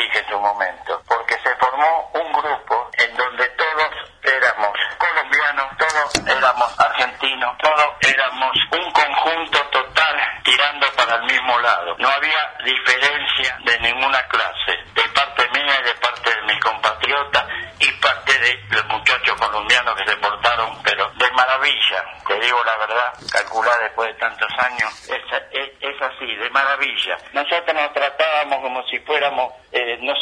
dije 0.00 0.18
en 0.18 0.28
su 0.28 0.38
momento, 0.40 1.02
porque 1.06 1.34
se 1.42 1.54
formó 1.56 2.10
un 2.14 2.32
grupo 2.32 2.90
en 2.98 3.16
donde 3.16 3.46
todos 3.50 3.90
éramos 4.22 4.72
colombianos, 4.98 5.66
todos 5.78 6.26
éramos 6.26 6.80
argentinos, 6.80 7.56
todos 7.58 7.88
éramos 8.00 8.56
un 8.72 8.92
conjunto 8.92 9.58
total 9.70 10.16
tirando 10.44 10.86
para 10.96 11.16
el 11.16 11.22
mismo 11.24 11.58
lado. 11.60 11.96
No 11.98 12.08
había 12.08 12.54
diferencia 12.64 13.56
de 13.64 13.78
ninguna 13.80 14.22
clase, 14.28 14.72
de 14.94 15.02
parte 15.14 15.48
mía 15.54 15.76
y 15.80 15.84
de 15.84 15.94
parte 15.94 16.34
de 16.34 16.42
mis 16.42 16.60
compatriotas 16.60 17.46
y 17.80 17.90
parte 18.00 18.38
de 18.38 18.60
los 18.70 18.86
muchachos 18.86 19.36
colombianos 19.40 19.94
que 19.96 20.10
se 20.10 20.16
portaron, 20.16 20.82
pero 20.82 21.10
de 21.16 21.30
maravilla, 21.32 22.04
te 22.26 22.38
digo 22.40 22.62
la 22.64 22.76
verdad, 22.76 23.12
calcular 23.32 23.78
después 23.80 24.08
de 24.08 24.14
tantos 24.14 24.50
años, 24.58 25.08
es, 25.08 25.22
es, 25.52 25.70
es 25.80 26.02
así, 26.02 26.36
de 26.36 26.50
maravilla. 26.50 27.16
Nosotros 27.32 27.74
nos 27.74 27.92
tratábamos 27.92 28.60
como 28.60 28.82
si 28.88 28.98
fuéramos, 29.00 29.52
eh, 29.72 29.98
no 30.00 30.14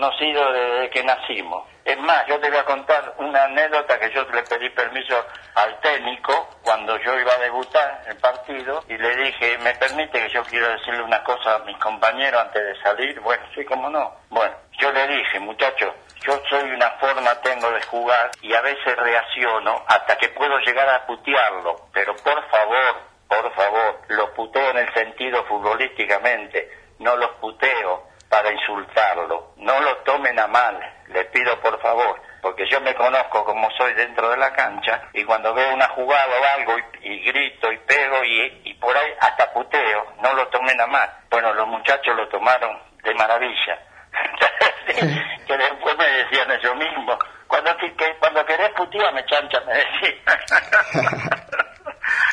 sé, 0.00 0.10
conocidos 0.10 0.54
desde 0.54 0.90
que 0.90 1.04
nacimos. 1.04 1.68
Es 1.84 1.98
más, 1.98 2.26
yo 2.26 2.38
te 2.38 2.48
voy 2.48 2.58
a 2.58 2.64
contar 2.64 3.14
una 3.18 3.44
anécdota 3.44 3.98
que 3.98 4.10
yo 4.12 4.22
le 4.30 4.42
pedí 4.44 4.70
permiso 4.70 5.16
al 5.54 5.80
técnico 5.80 6.48
cuando 6.62 6.96
yo 6.98 7.18
iba 7.18 7.32
a 7.32 7.38
debutar 7.38 8.02
el 8.06 8.16
partido 8.18 8.84
y 8.88 8.96
le 8.96 9.16
dije, 9.16 9.58
¿me 9.58 9.74
permite 9.74 10.22
que 10.22 10.28
yo 10.28 10.44
quiero 10.44 10.68
decirle 10.68 11.02
una 11.02 11.22
cosa 11.24 11.56
a 11.56 11.58
mis 11.60 11.76
compañeros 11.78 12.40
antes 12.40 12.62
de 12.62 12.82
salir? 12.82 13.20
Bueno, 13.20 13.42
sí, 13.54 13.64
cómo 13.64 13.88
no. 13.90 14.12
Bueno, 14.28 14.54
yo 14.78 14.92
le 14.92 15.06
dije, 15.08 15.40
muchacho, 15.40 15.94
yo 16.22 16.40
soy 16.48 16.70
una 16.70 16.90
forma 16.92 17.34
tengo 17.42 17.70
de 17.70 17.82
jugar 17.82 18.30
y 18.42 18.54
a 18.54 18.60
veces 18.60 18.96
reacciono 18.96 19.82
hasta 19.86 20.16
que 20.16 20.28
puedo 20.28 20.58
llegar 20.60 20.88
a 20.88 21.06
putearlo, 21.06 21.88
pero 21.92 22.14
por 22.16 22.48
favor, 22.50 22.96
por 23.26 23.54
favor, 23.54 24.00
lo 24.08 24.32
puteo 24.34 24.70
en 24.70 24.78
el 24.78 24.94
sentido 24.94 25.44
futbolísticamente, 25.44 26.70
no 26.98 27.16
los 27.16 27.30
puteo 27.40 28.09
para 28.30 28.50
insultarlo, 28.52 29.52
no 29.56 29.80
lo 29.80 29.96
tomen 29.98 30.38
a 30.38 30.46
mal, 30.46 30.78
les 31.08 31.26
pido 31.26 31.60
por 31.60 31.78
favor, 31.82 32.22
porque 32.40 32.64
yo 32.70 32.80
me 32.80 32.94
conozco 32.94 33.44
como 33.44 33.68
soy 33.72 33.92
dentro 33.94 34.30
de 34.30 34.36
la 34.38 34.52
cancha 34.52 35.02
y 35.12 35.24
cuando 35.24 35.52
veo 35.52 35.74
una 35.74 35.88
jugada 35.88 36.32
o 36.40 36.58
algo 36.60 36.76
y, 37.02 37.08
y 37.12 37.24
grito 37.24 37.70
y 37.72 37.76
pego 37.78 38.24
y, 38.24 38.62
y 38.64 38.74
por 38.74 38.96
ahí 38.96 39.12
hasta 39.20 39.52
puteo, 39.52 40.14
no 40.22 40.32
lo 40.34 40.46
tomen 40.48 40.80
a 40.80 40.86
mal. 40.86 41.10
Bueno, 41.28 41.52
los 41.54 41.66
muchachos 41.66 42.16
lo 42.16 42.28
tomaron 42.28 42.80
de 43.02 43.14
maravilla. 43.14 43.78
que 45.46 45.56
después 45.58 45.96
me 45.98 46.06
decían 46.06 46.50
eso 46.52 46.74
mismo. 46.76 47.18
Cuando, 47.48 47.76
que- 47.76 47.92
cuando 48.20 48.44
querés 48.46 48.70
putearme, 48.70 49.24
chancha, 49.26 49.60
me 49.66 49.74
decían. 49.74 50.14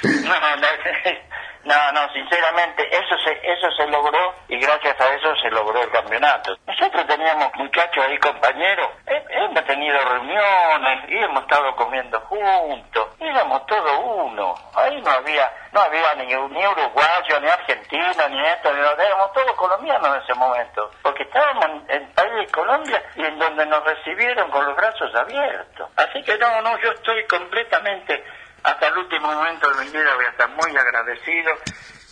no, 0.03 0.55
no, 0.57 0.67
no, 1.63 1.91
no, 1.91 2.13
sinceramente, 2.13 2.87
eso 2.95 3.17
se, 3.23 3.31
eso 3.51 3.71
se 3.71 3.87
logró 3.87 4.33
y 4.47 4.57
gracias 4.59 4.99
a 5.01 5.13
eso 5.15 5.35
se 5.41 5.49
logró 5.51 5.81
el 5.81 5.89
campeonato. 5.91 6.55
Nosotros 6.65 7.05
teníamos 7.07 7.51
muchachos 7.55 8.05
ahí, 8.05 8.17
compañeros, 8.19 8.89
he- 9.07 9.25
hemos 9.35 9.65
tenido 9.65 9.97
reuniones 10.05 11.09
y 11.09 11.17
hemos 11.17 11.41
estado 11.43 11.75
comiendo 11.75 12.19
juntos, 12.21 13.07
éramos 13.19 13.65
todos 13.65 13.99
uno. 14.03 14.55
Ahí 14.75 15.01
no 15.01 15.11
había, 15.11 15.51
no 15.73 15.81
había 15.81 16.13
ni, 16.15 16.25
ni 16.27 16.67
uruguayo, 16.67 17.39
ni 17.41 17.47
argentino, 17.49 18.29
ni 18.29 18.45
esto, 18.45 18.73
ni 18.73 18.81
lo 18.81 18.91
éramos 18.99 19.33
todos 19.33 19.51
colombianos 19.53 20.07
en 20.15 20.21
ese 20.23 20.33
momento, 20.35 20.91
porque 21.01 21.23
estábamos 21.23 21.65
en 21.89 22.01
el 22.03 22.07
país 22.13 22.33
de 22.35 22.47
Colombia 22.47 23.03
y 23.15 23.25
en 23.25 23.39
donde 23.39 23.65
nos 23.65 23.83
recibieron 23.83 24.49
con 24.51 24.65
los 24.65 24.75
brazos 24.75 25.13
abiertos. 25.15 25.89
Así 25.97 26.21
que 26.23 26.37
no, 26.37 26.61
no, 26.61 26.77
yo 26.79 26.91
estoy 26.91 27.25
completamente, 27.25 28.23
hasta 28.67 28.87
el 28.87 28.97
último 28.97 29.33
momento 29.33 29.69
de 29.73 29.85
mi 29.85 29.91
vida 29.91 30.13
voy 30.15 30.25
a 30.25 30.29
estar 30.29 30.49
muy 30.49 30.75
agradecido. 30.77 31.53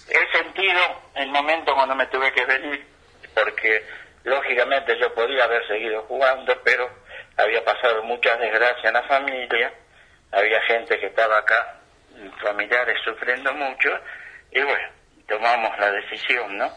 He 0.08 0.38
sentido 0.38 0.82
el 1.16 1.28
momento 1.30 1.74
cuando 1.76 1.96
me 1.96 2.06
tuve 2.08 2.32
que 2.32 2.46
venir, 2.46 2.86
porque 3.34 3.86
lógicamente 4.24 4.98
yo 5.00 5.14
podía 5.14 5.44
haber 5.44 5.68
seguido 5.68 6.04
jugando, 6.04 6.58
pero 6.64 6.90
había 7.38 7.64
pasado 7.66 8.04
muchas 8.04 8.40
desgracias 8.40 8.86
en 8.86 8.94
la 8.94 9.04
familia, 9.04 9.74
había 10.32 10.62
gente 10.62 10.98
que 11.00 11.08
estaba 11.08 11.40
acá, 11.40 11.76
familiares 12.42 12.98
sufriendo 13.04 13.54
mucho, 13.54 13.90
y 14.52 14.62
bueno, 14.62 14.90
tomamos 15.28 15.78
la 15.78 15.92
decisión, 15.92 16.58
¿no? 16.58 16.72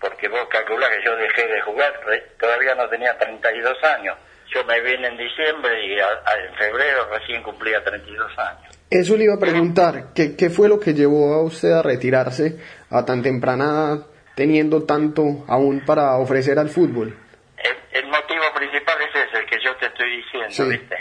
Porque 0.00 0.28
vos 0.28 0.46
calculás 0.48 0.88
que 0.90 1.04
yo 1.04 1.14
dejé 1.16 1.46
de 1.48 1.60
jugar, 1.60 2.00
todavía 2.40 2.74
no 2.74 2.88
tenía 2.88 3.16
32 3.18 3.84
años. 3.84 4.16
Yo 4.48 4.64
me 4.64 4.80
vine 4.80 5.08
en 5.08 5.16
diciembre 5.16 5.84
y 5.86 6.00
a- 6.00 6.22
en 6.46 6.54
febrero 6.56 7.08
recién 7.10 7.42
cumplía 7.42 7.82
32 7.84 8.38
años. 8.38 8.78
Eso 8.92 9.16
le 9.16 9.24
iba 9.24 9.34
a 9.34 9.38
preguntar, 9.38 10.12
¿qué, 10.14 10.36
qué 10.36 10.50
fue 10.50 10.68
lo 10.68 10.78
que 10.78 10.92
llevó 10.92 11.32
a 11.34 11.42
usted 11.42 11.72
a 11.72 11.82
retirarse 11.82 12.58
a 12.90 13.04
tan 13.04 13.22
temprana 13.22 13.64
edad, 13.64 14.06
teniendo 14.34 14.84
tanto 14.84 15.44
aún 15.48 15.82
para 15.86 16.16
ofrecer 16.18 16.58
al 16.58 16.68
fútbol? 16.68 17.16
El, 17.56 17.76
el 17.92 18.06
motivo 18.10 18.42
principal 18.54 18.96
es 19.02 19.28
ese, 19.28 19.38
el 19.38 19.46
que 19.46 19.58
yo 19.64 19.74
te 19.76 19.86
estoy 19.86 20.16
diciendo, 20.16 20.50
Sí. 20.50 20.68
¿viste? 20.68 20.96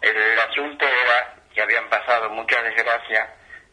El, 0.00 0.16
el 0.16 0.38
asunto 0.50 0.84
era 0.84 1.36
que 1.54 1.62
habían 1.62 1.88
pasado 1.88 2.28
muchas 2.30 2.62
desgracias 2.64 3.28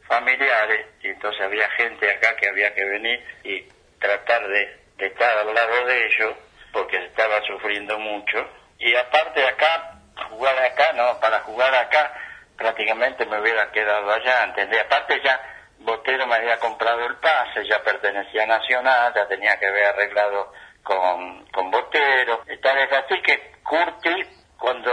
familiares 0.07 0.85
y 1.01 1.07
entonces 1.07 1.41
había 1.41 1.69
gente 1.71 2.09
acá 2.11 2.35
que 2.35 2.49
había 2.49 2.73
que 2.75 2.83
venir 2.85 3.19
y 3.43 3.63
tratar 3.99 4.47
de, 4.47 4.77
de 4.97 5.07
estar 5.07 5.37
al 5.39 5.53
lado 5.53 5.85
de 5.87 6.05
ellos 6.05 6.33
porque 6.71 6.97
estaba 7.05 7.41
sufriendo 7.47 7.97
mucho 7.99 8.37
y 8.79 8.93
aparte 8.95 9.43
acá 9.43 9.99
jugar 10.29 10.57
acá 10.59 10.93
no 10.93 11.19
para 11.19 11.39
jugar 11.41 11.73
acá 11.73 12.13
prácticamente 12.59 13.25
me 13.25 13.39
hubiera 13.39 13.71
quedado 13.71 14.11
allá 14.11 14.43
¿entendés? 14.43 14.81
aparte 14.81 15.19
ya 15.23 15.41
Botero 15.79 16.27
me 16.27 16.35
había 16.35 16.57
comprado 16.59 17.05
el 17.05 17.15
pase 17.15 17.65
ya 17.67 17.81
pertenecía 17.81 18.43
a 18.43 18.47
Nacional 18.47 19.13
ya 19.15 19.27
tenía 19.27 19.57
que 19.57 19.67
haber 19.67 19.85
arreglado 19.87 20.53
con, 20.83 21.45
con 21.47 21.71
Botero 21.71 22.43
tal 22.61 22.77
es 22.77 22.91
así 22.91 23.21
que 23.21 23.53
Curti 23.63 24.39
cuando 24.59 24.91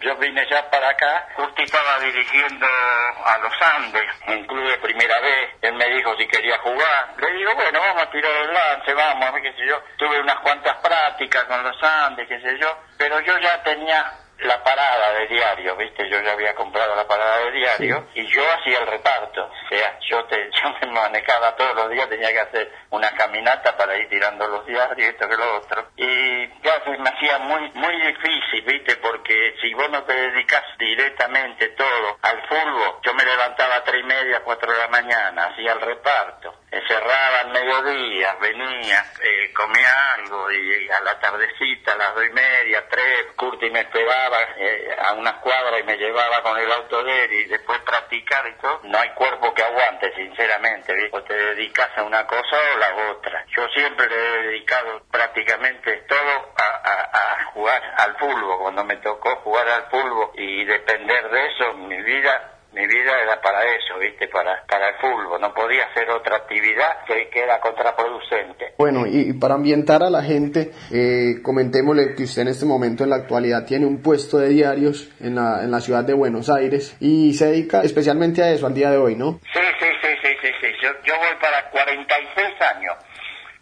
yo 0.00 0.14
vine 0.16 0.46
ya 0.50 0.70
para 0.70 0.90
acá, 0.90 1.26
Curti 1.34 1.62
estaba 1.62 1.98
dirigiendo 2.00 2.66
a 2.66 3.38
los 3.38 3.52
Andes, 3.60 4.04
un 4.28 4.46
club 4.46 4.70
de 4.70 4.78
primera 4.78 5.18
vez. 5.20 5.54
Él 5.62 5.74
me 5.74 5.86
dijo 5.88 6.14
si 6.16 6.26
quería 6.28 6.58
jugar. 6.58 7.14
Le 7.18 7.32
digo, 7.32 7.54
bueno, 7.54 7.80
vamos 7.80 8.02
a 8.02 8.10
tirar 8.10 8.30
el 8.30 8.52
lance, 8.52 8.92
vamos, 8.92 9.26
a 9.26 9.30
ver 9.30 9.42
qué 9.42 9.52
sé 9.54 9.66
yo. 9.66 9.82
Tuve 9.96 10.20
unas 10.20 10.38
cuantas 10.40 10.76
prácticas 10.82 11.44
con 11.44 11.62
los 11.62 11.82
Andes, 11.82 12.28
qué 12.28 12.40
sé 12.40 12.58
yo. 12.58 12.78
Pero 12.98 13.20
yo 13.20 13.38
ya 13.38 13.62
tenía 13.62 14.04
la 14.42 14.62
parada 14.62 15.12
de 15.12 15.26
diario, 15.26 15.76
¿viste? 15.76 16.08
Yo 16.08 16.20
ya 16.20 16.32
había 16.32 16.54
comprado 16.54 16.94
la 16.94 17.06
parada 17.06 17.38
de 17.44 17.52
diario 17.52 18.08
y 18.14 18.26
yo 18.26 18.42
hacía 18.52 18.78
el 18.78 18.86
reparto. 18.86 19.44
O 19.44 19.68
sea, 19.68 19.98
yo, 20.08 20.24
te, 20.24 20.50
yo 20.62 20.70
me 20.80 20.92
manejaba 20.92 21.54
todos 21.56 21.74
los 21.74 21.90
días, 21.90 22.08
tenía 22.08 22.32
que 22.32 22.40
hacer 22.40 22.72
una 22.90 23.10
caminata 23.12 23.76
para 23.76 23.96
ir 23.96 24.08
tirando 24.08 24.46
los 24.48 24.66
diarios, 24.66 25.10
esto 25.10 25.28
que 25.28 25.36
lo 25.36 25.56
otro. 25.56 25.88
Y 25.96 26.48
ya 26.62 26.82
se 26.84 26.96
me 26.98 27.08
hacía 27.10 27.38
muy, 27.38 27.70
muy 27.74 28.00
difícil, 28.00 28.62
¿viste? 28.62 28.96
Porque 28.96 29.54
si 29.60 29.74
vos 29.74 29.90
no 29.90 30.02
te 30.04 30.14
dedicas 30.14 30.64
directamente 30.78 31.68
todo 31.70 32.18
al 32.22 32.46
fútbol, 32.48 33.00
yo 33.02 33.14
me 33.14 33.24
levantaba 33.24 33.76
a 33.76 33.84
tres 33.84 34.00
y 34.00 34.04
media, 34.04 34.42
cuatro 34.44 34.72
de 34.72 34.78
la 34.78 34.88
mañana, 34.88 35.46
hacía 35.46 35.72
el 35.72 35.80
reparto. 35.80 36.54
Cerraba 36.70 37.40
al 37.40 37.50
mediodía, 37.50 38.36
venía, 38.40 39.04
eh, 39.20 39.52
comía 39.52 40.14
algo 40.14 40.52
y 40.52 40.88
a 40.88 41.00
la 41.00 41.18
tardecita, 41.18 41.92
a 41.92 41.96
las 41.96 42.14
dos 42.14 42.24
y 42.26 42.30
media, 42.30 42.86
tres, 42.88 43.26
Curti 43.34 43.70
me 43.70 43.80
esperaba 43.80 44.38
eh, 44.56 44.96
a 45.00 45.12
una 45.14 45.40
cuadra 45.40 45.80
y 45.80 45.82
me 45.82 45.96
llevaba 45.96 46.42
con 46.42 46.56
el 46.58 46.70
auto 46.70 47.02
de 47.02 47.24
él 47.24 47.32
y 47.32 47.44
después 47.46 47.80
practicar 47.80 48.46
y 48.48 48.60
todo, 48.60 48.80
no 48.84 48.98
hay 48.98 49.10
cuerpo 49.10 49.52
que 49.52 49.64
aguante, 49.64 50.14
sinceramente, 50.14 51.08
O 51.10 51.22
te 51.22 51.34
dedicas 51.34 51.90
a 51.96 52.04
una 52.04 52.24
cosa 52.26 52.56
o 52.74 52.78
la 52.78 53.10
otra. 53.10 53.44
Yo 53.56 53.68
siempre 53.70 54.08
le 54.08 54.16
he 54.16 54.42
dedicado 54.42 55.02
prácticamente 55.10 56.04
todo 56.08 56.54
a, 56.56 57.40
a 57.40 57.44
jugar 57.52 57.82
al 57.98 58.16
fútbol, 58.16 58.58
cuando 58.60 58.84
me 58.84 58.96
tocó 58.98 59.34
jugar 59.36 59.68
al 59.68 59.90
fútbol 59.90 60.30
y 60.34 60.64
depender 60.64 61.30
de 61.30 61.46
eso, 61.46 61.72
mi 61.74 62.00
vida 62.02 62.59
mi 62.72 62.86
vida 62.86 63.12
era 63.22 63.40
para 63.40 63.64
eso, 63.64 63.98
¿viste? 63.98 64.28
Para, 64.28 64.64
para 64.66 64.90
el 64.90 64.94
fútbol, 64.96 65.40
no 65.40 65.52
podía 65.52 65.86
hacer 65.86 66.08
otra 66.10 66.36
actividad 66.36 67.04
que, 67.04 67.28
que 67.28 67.40
era 67.40 67.60
contraproducente. 67.60 68.74
Bueno, 68.78 69.06
y, 69.06 69.32
para 69.32 69.54
ambientar 69.54 70.02
a 70.02 70.10
la 70.10 70.22
gente, 70.22 70.70
eh, 70.92 71.42
comentémosle 71.42 72.14
que 72.14 72.24
usted 72.24 72.42
en 72.42 72.48
este 72.48 72.66
momento, 72.66 73.02
en 73.02 73.10
la 73.10 73.16
actualidad, 73.16 73.66
tiene 73.66 73.86
un 73.86 74.02
puesto 74.02 74.38
de 74.38 74.50
diarios 74.50 75.10
en 75.20 75.34
la, 75.34 75.64
en 75.64 75.70
la 75.70 75.80
ciudad 75.80 76.04
de 76.04 76.14
Buenos 76.14 76.48
Aires 76.48 76.96
y 77.00 77.34
se 77.34 77.46
dedica 77.46 77.82
especialmente 77.82 78.42
a 78.42 78.50
eso 78.52 78.66
al 78.66 78.74
día 78.74 78.90
de 78.90 78.98
hoy, 78.98 79.16
¿no? 79.16 79.40
Sí, 79.52 79.60
sí, 79.80 79.86
sí, 80.00 80.08
sí, 80.22 80.28
sí, 80.40 80.48
sí. 80.60 80.66
Yo, 80.80 80.90
yo 81.04 81.18
voy 81.18 81.34
para 81.40 81.68
46 81.70 82.60
años. 82.76 82.94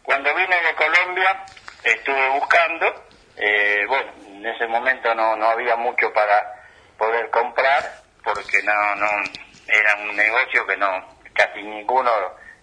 Cuando 0.03 0.35
vine 0.35 0.57
de 0.57 0.75
Colombia, 0.77 1.45
estuve 1.83 2.29
buscando, 2.39 2.87
eh, 3.37 3.85
bueno, 3.89 4.13
en 4.37 4.47
ese 4.47 4.67
momento 4.67 5.15
no, 5.15 5.35
no 5.37 5.47
había 5.47 5.77
mucho 5.77 6.13
para 6.13 6.59
poder 6.99 7.31
comprar 7.31 7.98
porque 8.23 8.63
no, 8.63 8.95
no, 8.97 9.09
era 9.67 9.97
un 9.97 10.17
negocio 10.17 10.67
que 10.67 10.77
no, 10.77 11.19
casi 11.35 11.63
ninguno 11.63 12.11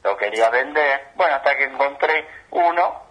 lo 0.04 0.18
quería 0.18 0.50
vender. 0.50 1.10
Bueno, 1.16 1.36
hasta 1.36 1.56
que 1.56 1.66
encontré 1.66 2.28
uno 2.52 3.04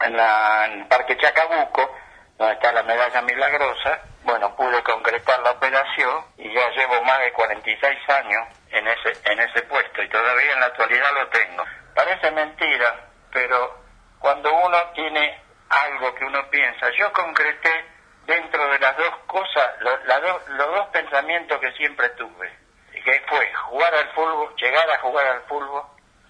en, 0.00 0.16
la, 0.16 0.66
el 0.66 0.86
Parque 0.86 1.16
Chacabuco, 1.16 1.94
donde 2.38 2.54
está 2.54 2.72
la 2.72 2.82
medalla 2.82 3.22
milagrosa. 3.22 4.00
Bueno, 4.24 4.54
pude 4.56 4.82
concretar 4.82 5.40
la 5.40 5.52
operación 5.52 6.24
y 6.38 6.52
ya 6.52 6.70
llevo 6.70 7.02
más 7.02 7.18
de 7.20 7.32
46 7.32 7.98
años 8.08 8.48
en 8.70 8.86
ese, 8.86 9.30
en 9.30 9.40
ese 9.40 9.62
puesto 9.62 10.02
y 10.02 10.08
todavía 10.08 10.52
en 10.52 10.60
la 10.60 10.66
actualidad 10.66 11.12
lo 11.14 11.28
tengo. 11.28 11.64
Parece 11.94 12.30
mentira, 12.30 13.08
pero 13.32 13.82
cuando 14.18 14.52
uno 14.54 14.78
tiene 14.94 15.42
algo 15.68 16.14
que 16.14 16.24
uno 16.24 16.48
piensa, 16.50 16.88
yo 16.96 17.12
concreté 17.12 17.91
dentro 18.32 18.66
de 18.68 18.78
las 18.78 18.96
dos 18.96 19.14
cosas, 19.26 19.74
los 19.80 20.66
dos 20.66 20.88
pensamientos 20.88 21.60
que 21.60 21.70
siempre 21.72 22.08
tuve, 22.10 22.50
que 22.92 23.22
fue 23.28 23.52
jugar 23.52 23.94
al 23.94 24.08
fútbol, 24.12 24.54
llegar 24.56 24.90
a 24.90 24.98
jugar 25.00 25.26
al 25.26 25.42
fútbol 25.42 25.82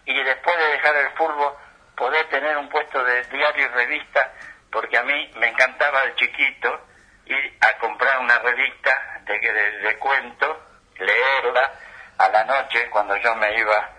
y 0.04 0.22
después 0.22 0.56
de 0.58 0.68
dejar 0.68 0.96
el 0.96 1.10
fútbol 1.10 1.54
poder 1.96 2.28
tener 2.28 2.56
un 2.56 2.68
puesto 2.68 3.04
de 3.04 3.22
diario 3.24 3.66
y 3.66 3.68
revista, 3.68 4.32
porque 4.72 4.98
a 4.98 5.04
mí 5.04 5.30
me 5.36 5.48
encantaba 5.48 6.04
de 6.06 6.14
chiquito 6.16 6.80
ir 7.26 7.58
a 7.60 7.78
comprar 7.78 8.18
una 8.18 8.38
revista 8.40 9.20
de, 9.24 9.38
de, 9.38 9.78
de 9.78 9.98
cuento, 9.98 10.60
leerla 10.96 11.72
a 12.18 12.28
la 12.30 12.44
noche 12.44 12.90
cuando 12.90 13.16
yo 13.18 13.34
me 13.36 13.56
iba 13.58 13.90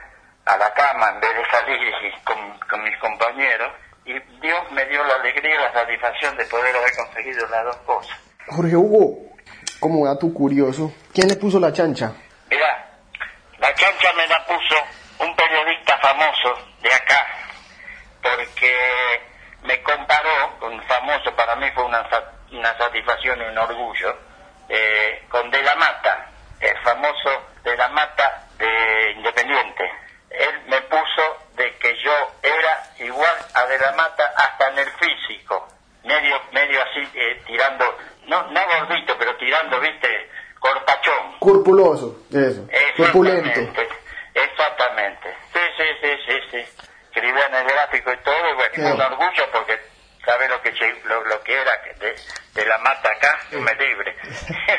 a 0.45 0.57
la 0.57 0.73
cama 0.73 1.09
en 1.09 1.19
vez 1.21 1.37
de 1.37 1.45
salir 1.45 2.13
con, 2.25 2.59
con 2.59 2.83
mis 2.83 2.97
compañeros 2.97 3.71
y 4.05 4.19
Dios 4.41 4.71
me 4.71 4.85
dio 4.85 5.03
la 5.03 5.15
alegría 5.15 5.55
y 5.55 5.57
la 5.57 5.73
satisfacción 5.73 6.35
de 6.37 6.45
poder 6.45 6.75
haber 6.75 6.95
conseguido 6.95 7.47
las 7.47 7.63
dos 7.65 7.77
cosas. 7.77 8.17
Jorge 8.47 8.75
Hugo, 8.75 9.33
como 9.79 10.05
dato 10.05 10.33
curioso, 10.33 10.93
¿quién 11.13 11.27
le 11.27 11.35
puso 11.35 11.59
la 11.59 11.71
chancha? 11.71 12.13
Mira, 12.49 12.85
la 13.59 13.73
chancha 13.75 14.13
me 14.13 14.27
la 14.27 14.45
puso 14.45 14.75
un 15.19 15.35
periodista 15.35 15.97
famoso 15.99 16.59
de 16.81 16.93
acá, 16.93 17.27
porque 18.21 18.73
me 19.63 19.81
comparó 19.81 20.59
con 20.59 20.73
un 20.73 20.83
famoso, 20.83 21.33
para 21.35 21.55
mí 21.55 21.67
fue 21.73 21.85
una, 21.85 22.05
una 22.51 22.77
satisfacción 22.77 23.39
y 23.41 23.45
un 23.45 23.57
orgullo, 23.57 24.17
eh, 24.67 25.23
con 25.29 25.49
De 25.49 25.61
la 25.61 25.75
Mata, 25.75 26.29
el 26.59 26.77
famoso 26.79 27.29
De 27.63 27.75
la 27.77 27.87
Mata 27.89 28.47
de 28.57 29.11
Independiente. 29.17 29.83
Él 30.33 30.61
me 30.67 30.81
puso 30.81 31.37
de 31.55 31.75
que 31.77 31.95
yo 32.03 32.11
era 32.41 32.83
igual 32.99 33.35
a 33.53 33.65
De 33.65 33.77
la 33.77 33.91
Mata 33.93 34.33
hasta 34.35 34.69
en 34.69 34.79
el 34.79 34.89
físico, 34.91 35.67
medio 36.03 36.41
medio 36.51 36.81
así 36.81 37.07
eh, 37.13 37.41
tirando, 37.45 37.85
no 38.27 38.43
no 38.49 38.61
gordito, 38.65 39.15
pero 39.17 39.35
tirando, 39.37 39.79
viste, 39.79 40.29
corpachón. 40.59 41.39
Corpuloso, 41.39 42.25
eso, 42.31 42.67
corpulento. 42.97 43.59
Exactamente, 44.33 45.35
sí, 45.53 45.59
sí, 45.77 45.83
sí, 46.01 46.17
sí, 46.25 46.39
sí. 46.51 46.83
Escribía 47.13 47.45
en 47.45 47.55
el 47.55 47.65
gráfico 47.65 48.11
y 48.11 48.17
todo, 48.17 48.49
y 48.49 48.53
bueno, 48.53 48.95
un 48.95 49.01
orgullo 49.01 49.51
porque 49.51 49.79
sabe 50.25 50.47
lo 50.47 50.61
que 50.61 50.71
lo, 51.05 51.23
lo 51.25 51.43
que 51.43 51.53
era 51.53 51.71
de, 51.99 52.15
de, 52.53 52.65
la 52.65 52.77
mata 52.79 53.11
acá, 53.11 53.39
yo 53.51 53.61
me 53.61 53.73
libre. 53.75 54.15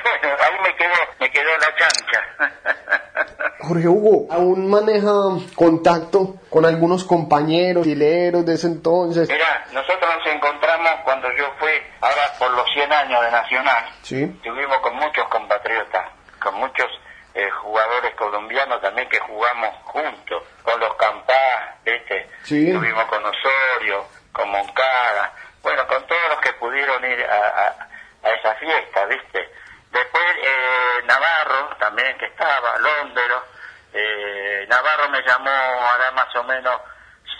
bueno, 0.03 0.37
ahí 0.41 0.59
me 0.63 0.77
quedó, 0.77 0.95
me 1.21 1.31
quedó 1.31 1.57
la 1.59 1.77
chancha. 1.77 3.13
Jorge 3.61 3.89
Hugo, 3.89 4.27
¿aún 4.31 4.69
maneja 4.69 5.11
contacto 5.55 6.37
con 6.51 6.65
algunos 6.65 7.05
compañeros, 7.05 7.87
hileros 7.87 8.45
de 8.45 8.55
ese 8.55 8.67
entonces? 8.67 9.29
Mira, 9.29 9.67
nosotros 9.73 10.11
nos 10.19 10.35
encontramos 10.35 10.91
cuando 11.05 11.29
yo 11.37 11.47
fui, 11.59 11.73
ahora 12.01 12.23
por 12.39 12.51
los 12.53 12.65
100 12.73 12.93
años 12.93 13.21
de 13.23 13.31
Nacional, 13.31 13.85
¿Sí? 14.03 14.23
estuvimos 14.23 14.79
con 14.79 14.97
muchos 14.97 15.29
compatriotas, 15.29 16.07
con 16.43 16.55
muchos 16.57 16.89
eh, 17.35 17.51
jugadores 17.51 18.15
colombianos 18.15 18.81
también 18.81 19.09
que 19.09 19.19
jugamos 19.21 19.75
juntos, 19.85 20.43
con 20.63 20.79
los 20.79 20.95
Campás, 20.95 21.85
¿viste? 21.85 22.29
Sí. 22.45 22.69
Estuvimos 22.69 23.05
con 23.07 23.25
Osorio, 23.25 24.07
con 24.33 24.49
Moncada, 24.51 25.33
bueno, 25.63 25.87
con 25.89 26.07
todos 26.07 26.29
los 26.29 26.39
que 26.41 26.53
pudieron 26.55 27.05
ir 27.05 27.25
a, 27.25 27.75
a, 28.23 28.31
esa 28.31 28.55
fiesta, 28.55 29.05
¿viste? 29.07 29.49
Después 29.95 30.25
eh, 30.43 31.03
Navarro 31.07 31.77
también 31.79 32.19
que 32.19 32.27
estaba, 32.27 32.77
Londero, 32.79 33.45
eh, 33.93 34.67
Navarro 34.69 35.09
me 35.09 35.23
llamó 35.23 35.51
ahora 35.51 36.11
más 36.11 36.35
o 36.35 36.43
menos 36.43 36.81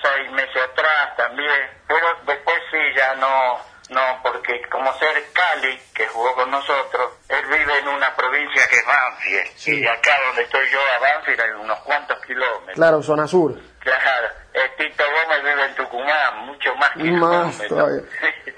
seis 0.01 0.31
meses 0.31 0.63
atrás 0.63 1.17
también, 1.17 1.83
pero 1.89 2.07
después 2.25 2.57
sí 2.71 2.79
ya 2.97 3.17
no, 3.17 3.59
no, 3.91 4.21
porque 4.23 4.63
como 4.71 4.93
ser 4.99 5.33
Cali, 5.33 5.77
que 5.93 6.07
jugó 6.07 6.33
con 6.37 6.49
nosotros, 6.53 7.15
él 7.29 7.45
vive 7.47 7.79
en 7.79 7.89
una 7.89 8.15
provincia 8.15 8.63
que 8.69 8.77
es 8.77 8.87
Banfield, 8.87 9.81
y 9.81 9.89
acá 9.89 10.13
donde 10.27 10.43
estoy 10.43 10.71
yo 10.71 10.79
a 10.81 10.99
Banfield 11.01 11.41
hay 11.41 11.51
unos 11.51 11.81
cuantos 11.81 12.21
kilómetros. 12.25 12.77
Claro, 12.77 13.03
zona 13.03 13.27
sur. 13.27 13.53
Claro, 13.81 14.29
el 14.53 14.77
Tito 14.77 15.05
Gómez 15.05 15.43
vive 15.43 15.65
en 15.65 15.75
Tucumán, 15.75 16.47
mucho 16.47 16.73
más 16.77 16.91
kilómetros. 16.93 18.05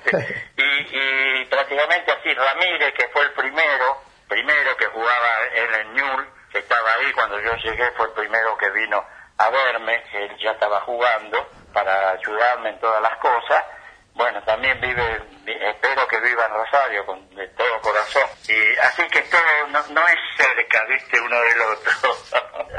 y, 0.56 0.56
y 0.97 1.45
prácticamente 1.47 2.13
así, 2.13 2.33
Ramírez, 2.33 2.95
que 2.95 3.09
fue 3.09 3.23
el 3.23 3.33
primero, 3.33 4.03
primero 4.29 4.77
que 4.77 4.87
jugaba 4.87 5.47
en 5.55 5.75
el 5.75 5.95
Newell, 5.95 6.27
que 6.51 6.59
estaba 6.59 6.93
ahí 6.95 7.13
cuando 7.13 7.41
yo 7.41 7.55
llegué, 7.57 7.91
fue 7.93 8.07
el 8.07 8.13
primero 8.13 8.57
que 8.57 8.71
vino 8.71 9.05
a 9.39 9.51
verme, 9.51 10.03
él 10.13 10.37
ya 10.39 10.53
estaba 10.53 10.81
jugando 10.83 11.51
para 11.73 12.13
ayudarme 12.13 12.71
en 12.71 12.81
todas 12.81 13.03
las 13.03 13.17
cosas, 13.19 13.65
bueno, 14.15 14.43
también 14.45 14.81
vive, 14.81 15.23
espero 15.45 16.09
que 16.09 16.19
viva 16.21 16.47
en 16.47 16.53
Rosario 16.53 17.05
con 17.05 17.29
de 17.35 17.49
todo 17.49 17.81
corazón. 17.83 18.25
Y 18.49 18.79
así 18.79 19.03
que 19.09 19.21
todo 19.23 19.67
no, 19.69 19.83
no 19.91 20.09
es 20.09 20.17
cerca, 20.39 20.85
viste, 20.87 21.21
uno 21.21 21.39
del 21.39 21.61
otro. 21.61 21.93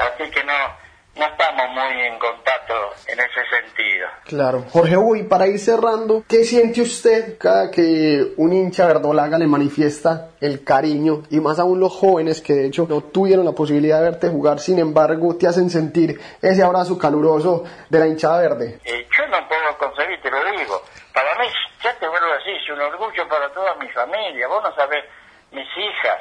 así 0.00 0.28
que 0.32 0.42
no, 0.42 0.76
no 1.18 1.26
estamos 1.26 1.68
muy 1.70 2.06
en 2.06 2.18
contacto 2.18 2.74
en 3.06 3.18
ese 3.18 3.40
sentido. 3.50 4.08
Claro. 4.24 4.64
Jorge 4.70 4.96
Hugo, 4.96 5.16
y 5.16 5.24
para 5.24 5.46
ir 5.46 5.58
cerrando, 5.58 6.22
¿qué 6.28 6.44
siente 6.44 6.80
usted 6.80 7.36
cada 7.38 7.70
que 7.70 8.34
un 8.36 8.52
hincha 8.52 8.86
verdolaga 8.86 9.38
le 9.38 9.46
manifiesta 9.46 10.30
el 10.40 10.62
cariño 10.64 11.24
y 11.30 11.40
más 11.40 11.58
aún 11.58 11.80
los 11.80 11.92
jóvenes 11.92 12.40
que 12.40 12.54
de 12.54 12.66
hecho 12.66 12.86
no 12.88 13.00
tuvieron 13.00 13.44
la 13.44 13.52
posibilidad 13.52 13.98
de 13.98 14.10
verte 14.10 14.28
jugar, 14.28 14.60
sin 14.60 14.78
embargo 14.78 15.36
te 15.36 15.48
hacen 15.48 15.68
sentir 15.70 16.20
ese 16.40 16.62
abrazo 16.62 16.96
caluroso 16.96 17.64
de 17.88 17.98
la 17.98 18.06
hinchada 18.06 18.40
verde? 18.40 18.78
Eh, 18.84 19.06
yo 19.16 19.26
no 19.26 19.48
puedo 19.48 19.76
conseguir, 19.78 20.20
te 20.22 20.30
lo 20.30 20.38
digo. 20.52 20.82
Para 21.12 21.36
mí, 21.38 21.46
ya 21.82 21.98
te 21.98 22.06
vuelvo 22.06 22.26
a 22.32 22.38
decir, 22.38 22.54
es 22.54 22.70
un 22.70 22.80
orgullo 22.80 23.28
para 23.28 23.52
toda 23.52 23.74
mi 23.74 23.88
familia. 23.88 24.46
Vos 24.46 24.62
no 24.62 24.72
sabés, 24.76 25.04
mis 25.50 25.66
hijas, 25.76 26.18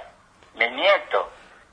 mis 0.56 0.72
nietos, 0.72 1.28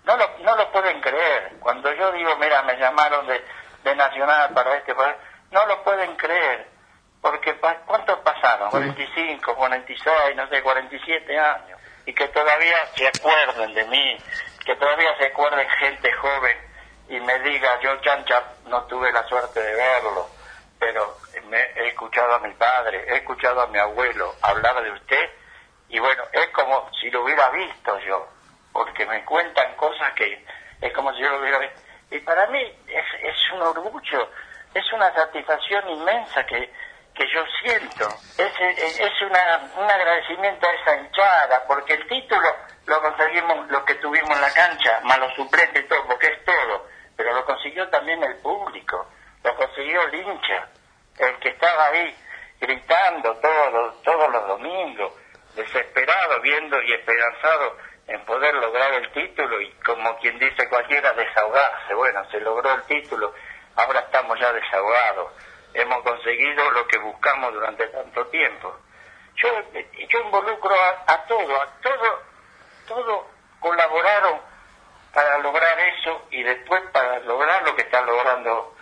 no 0.05 0.17
lo, 0.17 0.27
no 0.45 0.57
lo 0.57 0.71
pueden 0.71 1.01
creer. 1.01 1.53
Cuando 1.61 1.93
yo 1.95 2.13
digo, 2.13 2.37
mira, 2.37 2.63
me 2.63 2.77
llamaron 2.95 3.27
de, 3.27 3.45
de 3.83 3.95
Nacional 3.97 4.51
para 4.55 4.77
este 4.77 4.95
país, 4.95 5.17
no 5.51 5.67
lo 5.67 5.83
pueden 5.83 6.15
creer. 6.17 6.69
Porque 7.21 7.55
¿cuántos 7.87 8.19
pasaron? 8.21 8.71
45, 8.71 9.57
46, 9.57 10.37
no 10.37 10.49
sé, 10.49 10.63
47 10.63 11.39
años. 11.39 11.81
Y 12.07 12.13
que 12.13 12.29
todavía 12.29 12.77
se 12.95 13.09
acuerden 13.09 13.73
de 13.73 13.85
mí, 13.85 14.19
que 14.65 14.77
todavía 14.77 15.17
se 15.17 15.27
acuerden 15.27 15.67
gente 15.71 16.13
joven 16.13 16.57
y 17.09 17.21
me 17.21 17.39
diga, 17.41 17.81
yo 17.81 17.97
Chancha 18.03 18.43
no 18.67 18.83
tuve 18.85 19.11
la 19.11 19.27
suerte 19.27 19.61
de 19.61 19.75
verlo, 19.75 20.29
pero 20.79 21.17
me, 21.49 21.61
he 21.77 21.89
escuchado 21.89 22.35
a 22.35 22.39
mi 22.41 22.53
padre, 22.55 23.05
he 23.09 23.17
escuchado 23.17 23.63
a 23.63 23.67
mi 23.69 23.79
abuelo 23.79 24.35
hablar 24.43 24.83
de 24.83 24.91
usted 24.91 25.31
y 25.89 25.99
bueno, 25.99 26.25
es 26.33 26.49
como 26.51 26.91
si 27.01 27.11
lo 27.11 27.25
hubiera 27.25 27.49
visto 27.51 27.99
yo 28.01 28.29
porque 28.73 29.07
me 29.07 29.25
cuentan 29.25 29.75
cosas 29.77 30.13
que 30.13 30.45
es 30.83 30.93
como 30.93 31.13
si 31.15 31.21
yo 31.21 31.31
lo 31.31 31.41
hubiera 31.41 31.59
visto. 31.59 31.81
Y 32.15 32.21
para 32.21 32.47
mí 32.47 32.63
es, 32.87 33.05
es 33.23 33.53
un 33.55 33.63
orgullo, 33.63 34.31
es 34.73 34.93
una 34.93 35.13
satisfacción 35.15 35.89
inmensa 35.89 36.47
que, 36.47 36.71
que 37.13 37.25
yo 37.35 37.45
siento. 37.61 38.07
Es, 38.39 39.01
es 39.01 39.23
una, 39.23 39.73
un 39.77 39.91
agradecimiento 39.91 40.65
a 40.65 40.71
esa 40.75 40.97
hinchada, 40.97 41.65
porque 41.67 41.95
el 41.95 42.07
título 42.07 42.49
lo 42.87 43.03
conseguimos 43.03 43.69
lo 43.69 43.85
que 43.85 43.97
tuvimos 43.97 44.31
en 44.31 44.43
la 44.43 44.53
cancha, 44.53 45.01
más 45.03 45.19
los 45.19 45.33
y 45.37 45.83
todo, 45.89 46.07
porque 46.07 46.29
es 46.29 46.45
todo. 46.45 46.87
Pero 47.17 47.35
lo 47.35 47.45
consiguió 47.45 47.89
también 47.89 48.23
el 48.23 48.37
público, 48.37 49.09
lo 49.43 49.57
consiguió 49.57 50.03
el 50.03 50.15
hincha, 50.15 50.69
el 51.19 51.37
que 51.41 51.49
estaba 51.49 51.87
ahí 51.87 52.17
gritando 52.61 53.35
todos 53.39 53.73
los, 53.73 54.03
todos 54.03 54.31
los 54.31 54.47
domingos, 54.47 55.13
desesperado, 55.57 56.41
viendo 56.43 56.81
y 56.81 56.93
esperanzado 56.93 57.77
en 58.07 58.25
poder 58.25 58.55
lograr 58.55 58.93
el 58.95 59.11
título 59.13 59.61
y 59.61 59.71
como 59.85 60.17
quien 60.19 60.39
dice 60.39 60.69
cualquiera 60.69 61.13
desahogarse. 61.13 61.95
Bueno, 61.95 62.25
se 62.31 62.41
logró 62.41 62.75
el 62.75 62.83
título, 62.83 63.33
ahora 63.77 64.01
estamos 64.01 64.39
ya 64.39 64.53
desahogados. 64.53 65.33
Hemos 65.73 66.03
conseguido 66.03 66.71
lo 66.71 66.87
que 66.87 66.99
buscamos 66.99 67.53
durante 67.53 67.87
tanto 67.89 68.27
tiempo. 68.27 68.77
Yo, 69.37 69.49
yo 70.09 70.21
involucro 70.21 70.75
a, 71.07 71.25
todo, 71.27 71.61
a 71.61 71.67
todo, 71.81 72.23
todo 72.87 73.29
colaboraron 73.59 74.41
para 75.13 75.39
lograr 75.39 75.79
eso 75.81 76.27
y 76.31 76.43
después 76.43 76.83
para 76.93 77.19
lograr 77.21 77.63
lo 77.65 77.75
que 77.75 77.83
está 77.83 78.03
logrando 78.03 78.75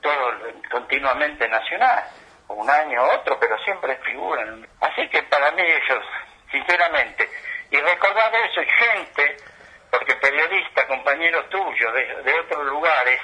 todo 0.00 0.32
continuamente 0.70 1.48
Nacional. 1.48 2.04
Un 2.48 2.70
año 2.70 3.04
otro, 3.04 3.38
pero 3.38 3.58
siempre 3.58 3.96
figuran. 3.96 4.66
Así 4.80 5.06
que 5.10 5.22
para 5.24 5.50
mí 5.52 5.62
ellos, 5.62 6.04
sinceramente, 6.50 7.28
y 7.70 7.76
recordar 7.76 8.34
eso, 8.34 8.62
y 8.62 8.66
gente, 8.66 9.36
porque 9.90 10.14
periodistas, 10.16 10.86
compañeros 10.86 11.48
tuyos 11.50 11.92
de, 12.24 12.40
otros 12.40 12.66
lugares, 12.66 13.20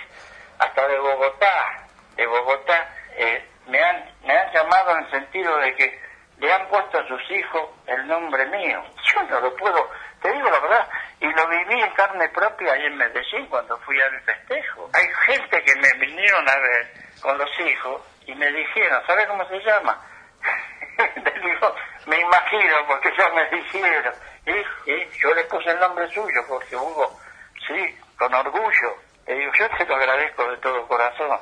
hasta 0.59 0.89
de 0.89 0.99
Bogotá, 0.99 1.87
de 2.17 2.27
Bogotá, 2.27 2.89
eh, 3.17 3.49
me, 3.67 3.83
han, 3.83 4.05
me 4.25 4.37
han 4.37 4.53
llamado 4.53 4.93
en 4.93 5.05
el 5.05 5.11
sentido 5.11 5.57
de 5.59 5.75
que 5.75 6.01
le 6.39 6.53
han 6.53 6.69
puesto 6.69 6.99
a 6.99 7.09
sus 7.09 7.31
hijos 7.31 7.71
el 7.87 8.07
nombre 8.07 8.45
mío. 8.47 8.83
Yo 9.05 9.23
no 9.23 9.41
lo 9.41 9.57
puedo, 9.57 9.91
te 10.21 10.33
digo 10.33 10.51
la 10.51 10.61
verdad, 10.61 10.89
y 11.21 11.27
lo 11.27 11.49
viví 11.49 11.81
en 11.81 11.91
carne 11.93 12.29
propia 12.31 12.73
ahí 12.73 12.87
en 12.87 12.97
Medellín 12.97 13.47
cuando 13.47 13.79
fui 13.79 14.01
al 14.01 14.21
festejo. 14.23 14.91
Hay 14.93 15.09
gente 15.27 15.63
que 15.63 15.75
me 15.77 16.07
vinieron 16.07 16.49
a 16.49 16.57
ver 16.57 16.93
con 17.23 17.39
los 17.39 17.61
hijos 17.61 18.03
y 18.27 18.35
me 18.35 18.51
dijeron, 18.53 19.03
¿sabes 19.07 19.27
cómo 19.27 19.47
se 19.49 19.59
llama? 19.61 20.01
me 22.07 22.21
imagino, 22.21 22.87
porque 22.87 23.11
ya 23.17 23.29
me 23.31 23.49
dijeron 23.51 24.15
y, 24.47 25.19
yo 25.19 25.35
le 25.35 25.45
puse 25.45 25.71
el 25.71 25.81
nombre 25.81 26.09
suyo 26.11 26.45
porque 26.49 26.77
Hugo, 26.77 27.19
sí, 27.67 27.99
con 28.19 28.35
orgullo. 28.35 28.97
Le 29.27 29.35
digo, 29.35 29.53
yo 29.59 29.69
te 29.71 29.87
lo 29.87 29.97
agradezco 29.97 30.51
de 30.51 30.57
todo 30.59 30.87
corazón. 30.87 31.39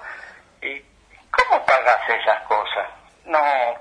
¿Y 0.60 0.80
cómo 1.30 1.64
pagas 1.66 2.08
esas 2.08 2.42
cosas? 2.42 2.88
No, 3.24 3.40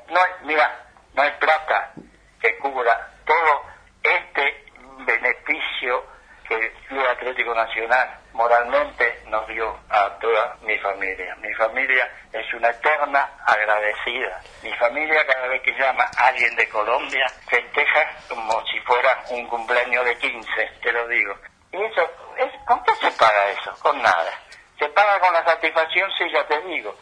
no 0.10 0.20
hay, 0.20 0.32
mira, 0.44 0.86
no 1.14 1.22
hay 1.22 1.32
plata 1.40 1.92
que 2.40 2.58
cubra 2.58 3.10
todo 3.26 3.64
este 4.02 4.66
beneficio 5.06 6.04
que 6.48 6.56
el 6.56 6.72
Club 6.88 7.06
Atlético 7.08 7.54
Nacional 7.54 8.21
moralmente 8.34 9.22
nos 9.28 9.48
dio 9.48 9.78
a 9.90 10.10
toda 10.20 10.56
mi 10.62 10.78
familia. 10.80 11.36
Mi 11.38 11.54
familia 11.54 12.10
es 12.32 12.54
una 12.54 12.70
eterna 12.70 13.30
agradecida. 13.46 14.42
Mi 14.64 14.74
familia 14.74 15.26
cada 15.26 15.48
vez 15.48 15.62
que 15.62 15.72
llama 15.74 16.06
a 16.18 16.28
alguien 16.28 16.56
de 16.56 16.68
Colombia 16.70 17.26
festeja 17.50 18.12
como 18.30 18.66
si 18.68 18.80
fuera 18.82 19.24
un 19.30 19.48
cumpleaños 19.48 20.06
de 20.06 20.18
15, 20.18 20.72
te 20.82 20.92
lo 20.92 21.08
digo. 21.08 21.36
¿Y 21.72 21.82
eso, 21.84 22.02
es, 22.38 22.52
con 22.66 22.84
qué 22.84 22.96
se 22.96 23.12
paga 23.12 23.50
eso? 23.52 23.74
Con 23.82 24.02
nada. 24.02 24.32
Se 24.80 24.88
paga 24.90 25.20
con 25.20 25.34
la 25.34 25.44
satisfacción, 25.46 26.10
sí, 26.18 26.26
ya 26.34 26.46
te 26.48 26.60
digo, 26.62 26.96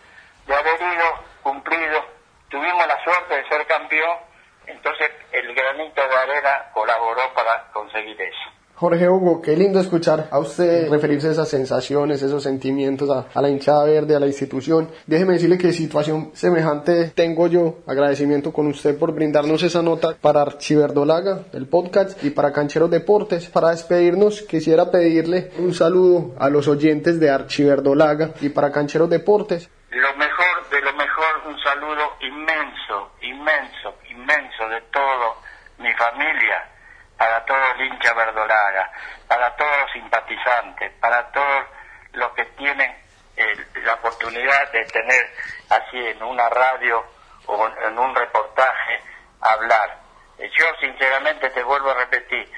de 0.45 0.55
haber 0.55 0.81
ido, 0.81 1.23
cumplido. 1.41 2.05
Tuvimos 2.49 2.85
la 2.87 3.01
suerte 3.03 3.35
de 3.35 3.47
ser 3.47 3.65
campeón, 3.67 4.17
entonces 4.65 5.11
el 5.31 5.53
granito 5.53 6.07
de 6.07 6.15
arena 6.15 6.65
colaboró 6.73 7.33
para 7.33 7.71
conseguir 7.71 8.19
eso. 8.21 8.58
Jorge 8.79 9.09
Hugo, 9.09 9.41
qué 9.41 9.57
lindo 9.57 9.81
escuchar 9.81 10.29
a 10.31 10.39
usted 10.39 10.89
referirse 10.89 11.27
a 11.27 11.31
esas 11.31 11.49
sensaciones, 11.49 12.21
esos 12.21 12.41
sentimientos, 12.41 13.09
a, 13.09 13.41
la 13.41 13.49
hinchada 13.49 13.83
verde, 13.83 14.15
a 14.15 14.21
la 14.21 14.27
institución. 14.27 14.89
Déjeme 15.05 15.33
decirle 15.33 15.57
que 15.57 15.73
situación 15.73 16.31
semejante 16.33 17.09
tengo 17.13 17.47
yo. 17.47 17.79
Agradecimiento 17.85 18.53
con 18.53 18.67
usted 18.67 18.97
por 18.97 19.13
brindarnos 19.13 19.63
esa 19.63 19.81
nota 19.81 20.15
para 20.21 20.43
Archiverdolaga, 20.43 21.41
el 21.51 21.67
podcast, 21.67 22.23
y 22.23 22.29
para 22.29 22.53
Cancheros 22.53 22.89
Deportes. 22.89 23.49
Para 23.49 23.71
despedirnos, 23.71 24.43
quisiera 24.43 24.89
pedirle 24.89 25.51
un 25.57 25.73
saludo 25.73 26.33
a 26.39 26.49
los 26.49 26.69
oyentes 26.69 27.19
de 27.19 27.29
Archiverdolaga 27.29 28.31
y 28.39 28.47
para 28.47 28.71
Cancheros 28.71 29.09
Deportes. 29.09 29.69
Lo 29.91 30.15
mejor 30.15 30.69
de 30.71 30.79
lo 30.79 30.93
mejor, 30.93 31.41
un 31.49 31.59
saludo 31.59 32.13
inmenso, 32.21 33.11
inmenso, 33.23 33.95
inmenso 34.09 34.69
de 34.69 34.81
todo 34.89 35.35
mi 35.79 35.91
familia 35.95 36.78
para 37.19 37.43
todo 37.45 37.71
el 37.75 37.81
hincha 37.81 38.13
verdolaga, 38.13 38.89
para 39.27 39.53
todos 39.57 39.77
los 39.81 39.91
simpatizantes, 39.91 40.93
para 41.01 41.29
todos 41.31 41.65
los 42.13 42.31
que 42.31 42.45
tienen 42.57 42.97
eh, 43.35 43.65
la 43.83 43.95
oportunidad 43.95 44.71
de 44.71 44.85
tener 44.85 45.29
así 45.69 45.97
en 45.97 46.23
una 46.23 46.47
radio 46.47 47.05
o 47.45 47.67
en 47.67 47.99
un 47.99 48.15
reportaje 48.15 49.01
hablar. 49.41 49.97
Eh, 50.37 50.49
yo 50.57 50.65
sinceramente 50.79 51.49
te 51.49 51.61
vuelvo 51.61 51.91
a 51.91 51.95
repetir, 51.95 52.49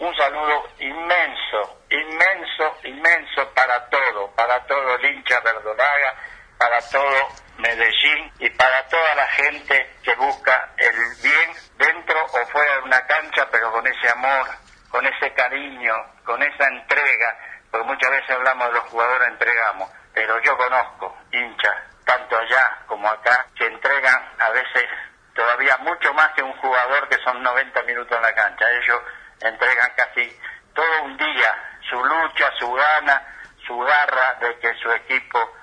un 0.00 0.14
saludo 0.16 0.68
inmenso, 0.80 1.80
inmenso, 1.88 2.76
inmenso 2.84 3.48
para 3.54 3.88
todo, 3.88 4.30
para 4.36 4.66
todo 4.66 4.96
el 4.96 5.04
hincha 5.06 5.40
verdolaga, 5.40 6.14
para 6.58 6.78
todo 6.90 7.28
Medellín 7.58 8.32
y 8.38 8.50
para 8.50 8.86
toda 8.88 9.14
la 9.16 9.26
gente 9.28 9.96
que 10.02 10.14
busca 10.14 10.70
el 10.76 10.94
bien 11.22 11.50
dentro 11.76 12.24
o 12.24 12.46
fuera 12.46 12.76
de 12.76 12.82
una 12.82 13.04
cancha, 13.06 13.48
pero 13.50 13.72
con 13.72 13.86
ese 13.86 14.08
amor, 14.10 14.46
con 14.88 15.04
ese 15.06 15.32
cariño, 15.34 15.94
con 16.24 16.42
esa 16.42 16.68
entrega, 16.68 17.36
porque 17.70 17.86
muchas 17.86 18.10
veces 18.10 18.30
hablamos 18.30 18.68
de 18.68 18.74
los 18.74 18.84
jugadores, 18.84 19.28
entregamos, 19.28 19.90
pero 20.14 20.40
yo 20.42 20.56
conozco 20.56 21.16
hinchas, 21.32 21.76
tanto 22.04 22.38
allá 22.38 22.78
como 22.86 23.08
acá, 23.08 23.46
que 23.56 23.66
entregan 23.66 24.28
a 24.38 24.50
veces 24.50 24.88
todavía 25.34 25.76
mucho 25.78 26.12
más 26.14 26.28
que 26.34 26.42
un 26.42 26.56
jugador 26.58 27.08
que 27.08 27.18
son 27.24 27.42
90 27.42 27.82
minutos 27.82 28.16
en 28.16 28.22
la 28.22 28.34
cancha. 28.34 28.70
Ellos 28.70 29.02
entregan 29.40 29.92
casi 29.96 30.40
todo 30.74 31.02
un 31.04 31.16
día 31.16 31.78
su 31.88 32.04
lucha, 32.04 32.50
su 32.58 32.72
gana, 32.72 33.22
su 33.66 33.78
garra 33.78 34.34
de 34.40 34.58
que 34.58 34.74
su 34.74 34.90
equipo 34.92 35.57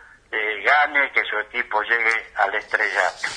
gane, 0.65 1.11
que 1.11 1.23
su 1.23 1.37
equipo 1.39 1.81
llegue 1.83 2.31
al 2.35 2.53
estrellato. 2.55 3.27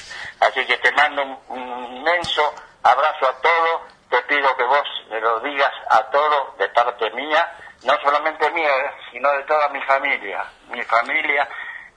Así 0.40 0.64
que 0.66 0.77
te 0.79 0.92
mando 0.92 1.22
un, 1.48 1.96
inmenso 1.98 2.55
abrazo 2.83 3.29
a 3.29 3.40
todos, 3.40 3.83
te 4.09 4.22
pido 4.22 4.57
que 4.57 4.64
vos 4.64 4.88
me 5.11 5.20
lo 5.20 5.40
digas 5.40 5.72
a 5.90 6.03
todos 6.11 6.57
de 6.59 6.68
parte 6.70 7.11
mía, 7.11 7.46
no 7.85 7.94
solamente 8.03 8.51
mía, 8.51 8.70
sino 9.11 9.31
de 9.33 9.44
toda 9.44 9.68
mi 9.68 9.83
familia. 9.83 10.44
Mi 10.70 10.83
familia 10.83 11.48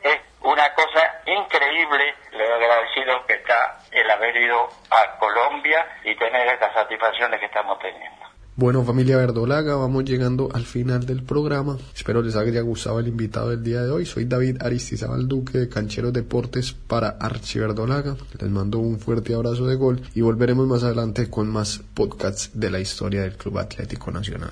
es 0.01 0.19
una 0.41 0.73
cosa 0.73 1.21
increíble, 1.25 2.15
le 2.31 2.53
agradecido 2.53 3.25
que 3.25 3.33
está 3.35 3.77
el 3.91 4.09
haber 4.09 4.35
ido 4.35 4.67
a 4.89 5.17
Colombia 5.17 5.99
y 6.03 6.15
tener 6.15 6.47
estas 6.47 6.73
satisfacciones 6.73 7.39
que 7.39 7.45
estamos 7.45 7.79
teniendo. 7.79 8.20
Bueno, 8.61 8.85
familia 8.85 9.17
Verdolaga, 9.17 9.73
vamos 9.73 10.05
llegando 10.05 10.49
al 10.53 10.65
final 10.65 11.03
del 11.03 11.23
programa. 11.23 11.79
Espero 11.95 12.21
les 12.21 12.35
haya 12.35 12.61
gustado 12.61 12.99
el 12.99 13.07
invitado 13.07 13.49
del 13.49 13.63
día 13.63 13.81
de 13.81 13.89
hoy. 13.89 14.05
Soy 14.05 14.25
David 14.25 14.57
Aristizabal 14.61 15.27
Duque 15.27 15.57
de 15.57 15.67
Cancheros 15.67 16.13
Deportes 16.13 16.71
para 16.71 17.09
Archiverdolaga. 17.09 18.15
Les 18.39 18.51
mando 18.51 18.77
un 18.77 18.99
fuerte 18.99 19.33
abrazo 19.33 19.65
de 19.65 19.77
gol 19.77 20.03
y 20.13 20.21
volveremos 20.21 20.67
más 20.67 20.83
adelante 20.83 21.27
con 21.27 21.49
más 21.49 21.81
podcasts 21.95 22.51
de 22.53 22.69
la 22.69 22.79
historia 22.79 23.23
del 23.23 23.35
Club 23.35 23.57
Atlético 23.57 24.11
Nacional. 24.11 24.51